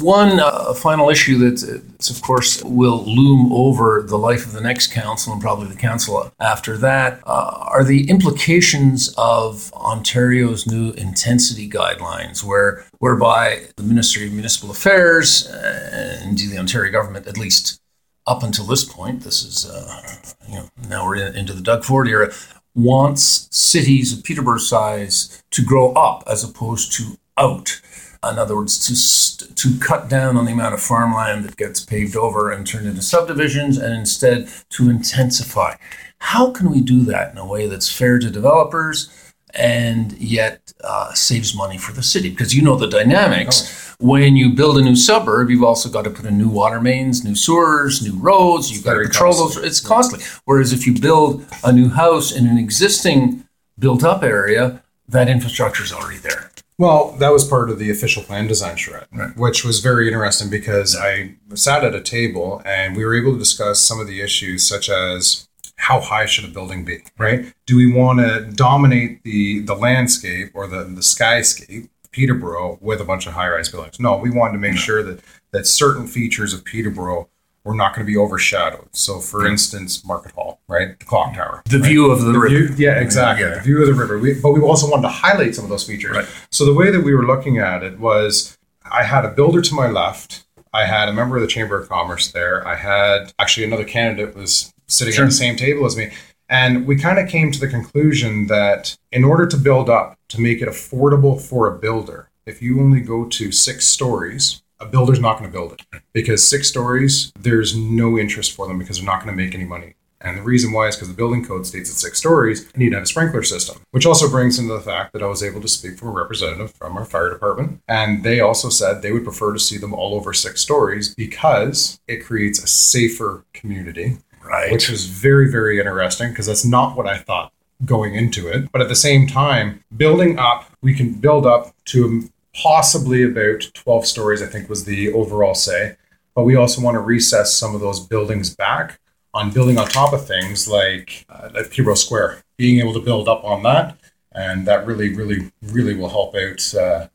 one 0.01 0.39
uh, 0.39 0.73
final 0.73 1.09
issue 1.09 1.37
that, 1.39 1.63
uh, 1.63 2.13
of 2.13 2.21
course, 2.21 2.63
will 2.63 3.03
loom 3.05 3.51
over 3.51 4.03
the 4.07 4.17
life 4.17 4.45
of 4.45 4.53
the 4.53 4.61
next 4.61 4.87
council 4.87 5.33
and 5.33 5.41
probably 5.41 5.67
the 5.67 5.75
council 5.75 6.31
after 6.39 6.77
that 6.77 7.21
uh, 7.25 7.67
are 7.71 7.83
the 7.83 8.09
implications 8.09 9.13
of 9.17 9.71
Ontario's 9.73 10.67
new 10.67 10.91
intensity 10.91 11.69
guidelines, 11.69 12.43
where 12.43 12.85
whereby 12.99 13.63
the 13.75 13.83
Ministry 13.83 14.27
of 14.27 14.33
Municipal 14.33 14.71
Affairs 14.71 15.47
and 15.47 16.29
indeed 16.29 16.51
the 16.51 16.59
Ontario 16.59 16.91
government, 16.91 17.27
at 17.27 17.37
least 17.37 17.79
up 18.25 18.43
until 18.43 18.65
this 18.65 18.83
point, 18.83 19.21
this 19.21 19.43
is 19.43 19.69
uh, 19.69 20.01
you 20.47 20.55
know 20.55 20.69
now 20.89 21.05
we're 21.05 21.15
in, 21.15 21.35
into 21.35 21.53
the 21.53 21.61
Doug 21.61 21.83
Ford 21.83 22.07
era, 22.07 22.31
wants 22.75 23.47
cities 23.51 24.15
of 24.15 24.23
Peterborough 24.23 24.59
size 24.59 25.41
to 25.51 25.63
grow 25.63 25.93
up 25.93 26.23
as 26.27 26.43
opposed 26.43 26.93
to 26.93 27.17
out. 27.37 27.81
In 28.23 28.39
other 28.39 28.55
words, 28.55 28.77
to 28.87 29.55
to 29.55 29.79
cut 29.79 30.09
down 30.09 30.37
on 30.37 30.45
the 30.45 30.51
amount 30.51 30.73
of 30.73 30.81
farmland 30.81 31.45
that 31.45 31.57
gets 31.57 31.83
paved 31.83 32.15
over 32.15 32.51
and 32.51 32.65
turned 32.65 32.87
into 32.87 33.01
subdivisions, 33.01 33.77
and 33.77 33.93
instead 33.93 34.49
to 34.69 34.89
intensify. 34.89 35.75
How 36.19 36.51
can 36.51 36.71
we 36.71 36.81
do 36.81 37.01
that 37.05 37.31
in 37.31 37.37
a 37.37 37.45
way 37.45 37.67
that's 37.67 37.91
fair 37.91 38.19
to 38.19 38.29
developers 38.29 39.09
and 39.53 40.13
yet 40.13 40.73
uh, 40.83 41.13
saves 41.13 41.55
money 41.55 41.77
for 41.77 41.93
the 41.93 42.03
city? 42.03 42.29
Because 42.29 42.55
you 42.55 42.61
know 42.61 42.75
the 42.75 42.87
dynamics. 42.87 43.95
When 43.99 44.35
you 44.35 44.53
build 44.53 44.77
a 44.77 44.81
new 44.81 44.95
suburb, 44.95 45.49
you've 45.49 45.63
also 45.63 45.89
got 45.89 46.03
to 46.03 46.11
put 46.11 46.25
in 46.25 46.37
new 46.37 46.49
water 46.49 46.79
mains, 46.79 47.23
new 47.23 47.35
sewers, 47.35 48.01
new 48.03 48.15
roads. 48.19 48.71
You've 48.71 48.83
got 48.83 48.93
to 48.93 49.07
patrol 49.07 49.33
those. 49.33 49.57
It's 49.57 49.79
costly. 49.79 50.19
Whereas 50.45 50.71
if 50.71 50.85
you 50.85 50.93
build 50.99 51.45
a 51.63 51.71
new 51.71 51.89
house 51.89 52.31
in 52.31 52.47
an 52.47 52.57
existing 52.59 53.47
built-up 53.79 54.21
area, 54.21 54.83
that 55.07 55.29
infrastructure 55.29 55.83
is 55.83 55.91
already 55.91 56.19
there. 56.19 56.51
Well, 56.79 57.13
that 57.13 57.31
was 57.31 57.43
part 57.43 57.71
of 57.71 57.79
the 57.79 57.89
official 57.89 58.21
plan 58.21 58.47
design 58.47 58.77
charrette, 58.77 59.07
right. 59.11 59.35
which 59.35 59.65
was 59.65 59.79
very 59.79 60.07
interesting 60.07 60.49
because 60.49 60.95
I 60.95 61.35
sat 61.55 61.83
at 61.83 61.95
a 61.95 62.01
table 62.01 62.61
and 62.65 62.95
we 62.95 63.03
were 63.03 63.15
able 63.15 63.33
to 63.33 63.39
discuss 63.39 63.81
some 63.81 63.99
of 63.99 64.05
the 64.05 64.21
issues 64.21 64.67
such 64.67 64.87
as 64.89 65.47
how 65.77 65.99
high 65.99 66.25
should 66.25 66.45
a 66.45 66.49
building 66.49 66.85
be, 66.85 66.99
right? 67.17 67.51
Do 67.65 67.77
we 67.77 67.91
want 67.91 68.19
to 68.19 68.51
dominate 68.51 69.23
the 69.23 69.59
the 69.59 69.75
landscape 69.75 70.51
or 70.53 70.67
the 70.67 70.83
the 70.83 71.01
skyscape, 71.01 71.89
Peterborough, 72.11 72.77
with 72.79 73.01
a 73.01 73.05
bunch 73.05 73.25
of 73.25 73.33
high 73.33 73.49
rise 73.49 73.69
buildings? 73.69 73.99
No, 73.99 74.17
we 74.17 74.29
wanted 74.29 74.53
to 74.53 74.59
make 74.59 74.77
sure 74.77 75.01
that 75.01 75.21
that 75.51 75.65
certain 75.65 76.05
features 76.07 76.53
of 76.53 76.63
Peterborough 76.63 77.29
were 77.67 77.75
not 77.75 77.93
going 77.93 78.05
to 78.05 78.11
be 78.11 78.17
overshadowed. 78.17 78.87
So, 78.93 79.19
for 79.19 79.45
instance, 79.45 80.05
Market 80.05 80.31
Hall, 80.31 80.61
right, 80.69 80.97
the 80.97 81.05
clock 81.05 81.35
tower, 81.35 81.61
the 81.65 81.79
right? 81.79 81.89
view 81.89 82.09
of 82.09 82.21
the, 82.21 82.31
the 82.31 82.39
river. 82.39 82.47
View, 82.47 82.75
yeah, 82.77 82.99
exactly, 82.99 83.45
yeah. 83.45 83.55
the 83.55 83.61
view 83.61 83.81
of 83.81 83.87
the 83.87 83.93
river. 83.93 84.17
We, 84.17 84.33
but 84.35 84.53
we 84.53 84.61
also 84.61 84.89
wanted 84.89 85.03
to 85.03 85.09
highlight 85.09 85.53
some 85.53 85.65
of 85.65 85.69
those 85.69 85.85
features. 85.85 86.15
Right. 86.15 86.27
So, 86.49 86.65
the 86.65 86.73
way 86.73 86.89
that 86.89 87.01
we 87.01 87.13
were 87.13 87.25
looking 87.25 87.57
at 87.59 87.83
it 87.83 87.99
was, 87.99 88.57
I 88.89 89.03
had 89.03 89.25
a 89.25 89.31
builder 89.31 89.61
to 89.61 89.73
my 89.75 89.87
left. 89.87 90.45
I 90.73 90.85
had 90.85 91.09
a 91.09 91.13
member 91.13 91.35
of 91.35 91.41
the 91.41 91.47
Chamber 91.47 91.79
of 91.79 91.89
Commerce 91.89 92.31
there. 92.31 92.65
I 92.65 92.75
had 92.75 93.33
actually 93.37 93.65
another 93.65 93.85
candidate 93.85 94.35
was 94.35 94.73
sitting 94.87 95.13
sure. 95.13 95.25
at 95.25 95.27
the 95.27 95.33
same 95.33 95.57
table 95.57 95.85
as 95.85 95.97
me. 95.97 96.11
And 96.49 96.87
we 96.87 96.95
kind 96.95 97.19
of 97.19 97.27
came 97.27 97.51
to 97.51 97.59
the 97.59 97.67
conclusion 97.67 98.47
that 98.47 98.95
in 99.11 99.25
order 99.25 99.45
to 99.45 99.57
build 99.57 99.89
up, 99.89 100.17
to 100.29 100.39
make 100.39 100.61
it 100.61 100.69
affordable 100.69 101.41
for 101.41 101.67
a 101.67 101.77
builder, 101.77 102.29
if 102.45 102.61
you 102.61 102.79
only 102.79 103.01
go 103.01 103.25
to 103.25 103.51
six 103.51 103.87
stories, 103.87 104.61
a 104.79 104.85
builder's 104.85 105.19
not 105.19 105.39
going 105.39 105.49
to 105.49 105.53
build 105.53 105.73
it 105.73 106.01
because 106.13 106.47
six 106.47 106.67
stories, 106.67 107.31
there's 107.39 107.75
no 107.75 108.17
interest 108.17 108.53
for 108.53 108.67
them 108.67 108.77
because 108.77 108.97
they're 108.97 109.05
not 109.05 109.23
going 109.23 109.35
to 109.35 109.43
make 109.43 109.55
any 109.55 109.65
money. 109.65 109.95
And 110.19 110.37
the 110.37 110.41
reason 110.41 110.71
why 110.71 110.87
is 110.87 110.95
because 110.95 111.09
the 111.09 111.13
building 111.13 111.45
code 111.45 111.67
states 111.67 111.91
at 111.91 111.95
six 111.95 112.17
stories, 112.17 112.69
you 112.73 112.79
need 112.79 112.89
to 112.89 112.95
have 112.95 113.03
a 113.03 113.07
sprinkler 113.07 113.43
system, 113.43 113.81
which 113.91 114.05
also 114.05 114.29
brings 114.29 114.57
into 114.57 114.73
the 114.73 114.81
fact 114.81 115.13
that 115.13 115.21
I 115.21 115.27
was 115.27 115.43
able 115.43 115.61
to 115.61 115.67
speak 115.67 115.97
from 115.97 116.09
a 116.09 116.11
representative 116.11 116.73
from 116.73 116.97
our 116.97 117.05
fire 117.05 117.29
department. 117.29 117.81
And 117.87 118.23
they 118.23 118.39
also 118.39 118.69
said 118.69 119.01
they 119.01 119.11
would 119.11 119.23
prefer 119.23 119.53
to 119.53 119.59
see 119.59 119.77
them 119.77 119.93
all 119.93 120.15
over 120.15 120.33
six 120.33 120.61
stories 120.61 121.13
because 121.13 121.99
it 122.07 122.25
creates 122.25 122.63
a 122.63 122.67
safer 122.67 123.45
community. 123.53 124.17
Right. 124.43 124.71
Which 124.71 124.89
was 124.89 125.05
very, 125.05 125.51
very 125.51 125.77
interesting 125.77 126.29
because 126.29 126.47
that's 126.47 126.65
not 126.65 126.97
what 126.97 127.07
I 127.07 127.17
thought 127.17 127.51
going 127.85 128.15
into 128.15 128.47
it. 128.47 128.71
But 128.71 128.81
at 128.81 128.89
the 128.89 128.95
same 128.95 129.27
time, 129.27 129.83
building 129.95 130.39
up, 130.39 130.71
we 130.81 130.95
can 130.95 131.13
build 131.13 131.45
up 131.45 131.75
to 131.85 132.29
possibly 132.61 133.23
about 133.23 133.69
12 133.73 134.05
stories, 134.05 134.41
I 134.41 134.47
think 134.47 134.69
was 134.69 134.85
the 134.85 135.11
overall 135.13 135.55
say. 135.55 135.95
But 136.35 136.43
we 136.43 136.55
also 136.55 136.81
want 136.81 136.95
to 136.95 136.99
recess 136.99 137.55
some 137.55 137.73
of 137.73 137.81
those 137.81 137.99
buildings 137.99 138.55
back 138.55 138.99
on 139.33 139.51
building 139.51 139.77
on 139.77 139.87
top 139.87 140.13
of 140.13 140.27
things 140.27 140.67
like 140.67 141.25
uh, 141.29 141.49
like 141.53 141.97
Square, 141.97 142.43
being 142.57 142.79
able 142.79 142.93
to 142.93 142.99
build 142.99 143.27
up 143.27 143.43
on 143.43 143.63
that. 143.63 143.97
And 144.33 144.67
that 144.67 144.85
really, 144.85 145.13
really, 145.13 145.51
really 145.63 145.95
will 145.95 146.09
help 146.09 146.35
out 146.35 146.75
uh, 146.75 147.07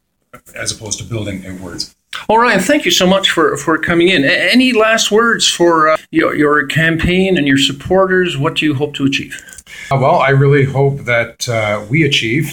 as 0.57 0.73
opposed 0.73 0.99
to 0.99 1.05
building 1.05 1.47
outwards. 1.47 1.95
Well, 2.29 2.39
Ryan, 2.39 2.61
thank 2.61 2.85
you 2.85 2.91
so 2.91 3.07
much 3.07 3.31
for, 3.31 3.57
for 3.57 3.79
coming 3.79 4.09
in. 4.09 4.25
Any 4.25 4.73
last 4.73 5.11
words 5.11 5.49
for 5.49 5.91
uh, 5.91 5.97
your, 6.11 6.35
your 6.35 6.67
campaign 6.67 7.39
and 7.39 7.47
your 7.47 7.59
supporters? 7.59 8.37
What 8.37 8.57
do 8.57 8.67
you 8.67 8.75
hope 8.75 8.95
to 8.95 9.05
achieve? 9.05 9.41
Uh, 9.91 9.99
well, 10.01 10.17
I 10.17 10.31
really 10.31 10.65
hope 10.65 11.01
that 11.01 11.49
uh, 11.49 11.85
we 11.89 12.03
achieve 12.05 12.53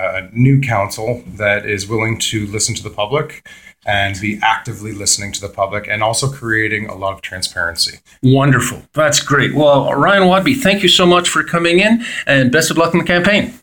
a 0.00 0.30
new 0.32 0.60
council 0.60 1.22
that 1.26 1.66
is 1.66 1.88
willing 1.88 2.18
to 2.18 2.46
listen 2.46 2.74
to 2.74 2.82
the 2.82 2.90
public 2.90 3.46
and 3.86 4.20
be 4.20 4.38
actively 4.42 4.92
listening 4.92 5.32
to 5.32 5.40
the 5.40 5.48
public 5.48 5.88
and 5.88 6.02
also 6.02 6.30
creating 6.30 6.86
a 6.86 6.94
lot 6.94 7.14
of 7.14 7.22
transparency. 7.22 7.98
Wonderful. 8.22 8.82
That's 8.92 9.20
great. 9.20 9.54
Well, 9.54 9.94
Ryan 9.94 10.24
Wadby, 10.24 10.60
thank 10.60 10.82
you 10.82 10.88
so 10.88 11.06
much 11.06 11.28
for 11.28 11.42
coming 11.42 11.80
in 11.80 12.04
and 12.26 12.52
best 12.52 12.70
of 12.70 12.76
luck 12.76 12.92
in 12.92 13.00
the 13.00 13.06
campaign. 13.06 13.54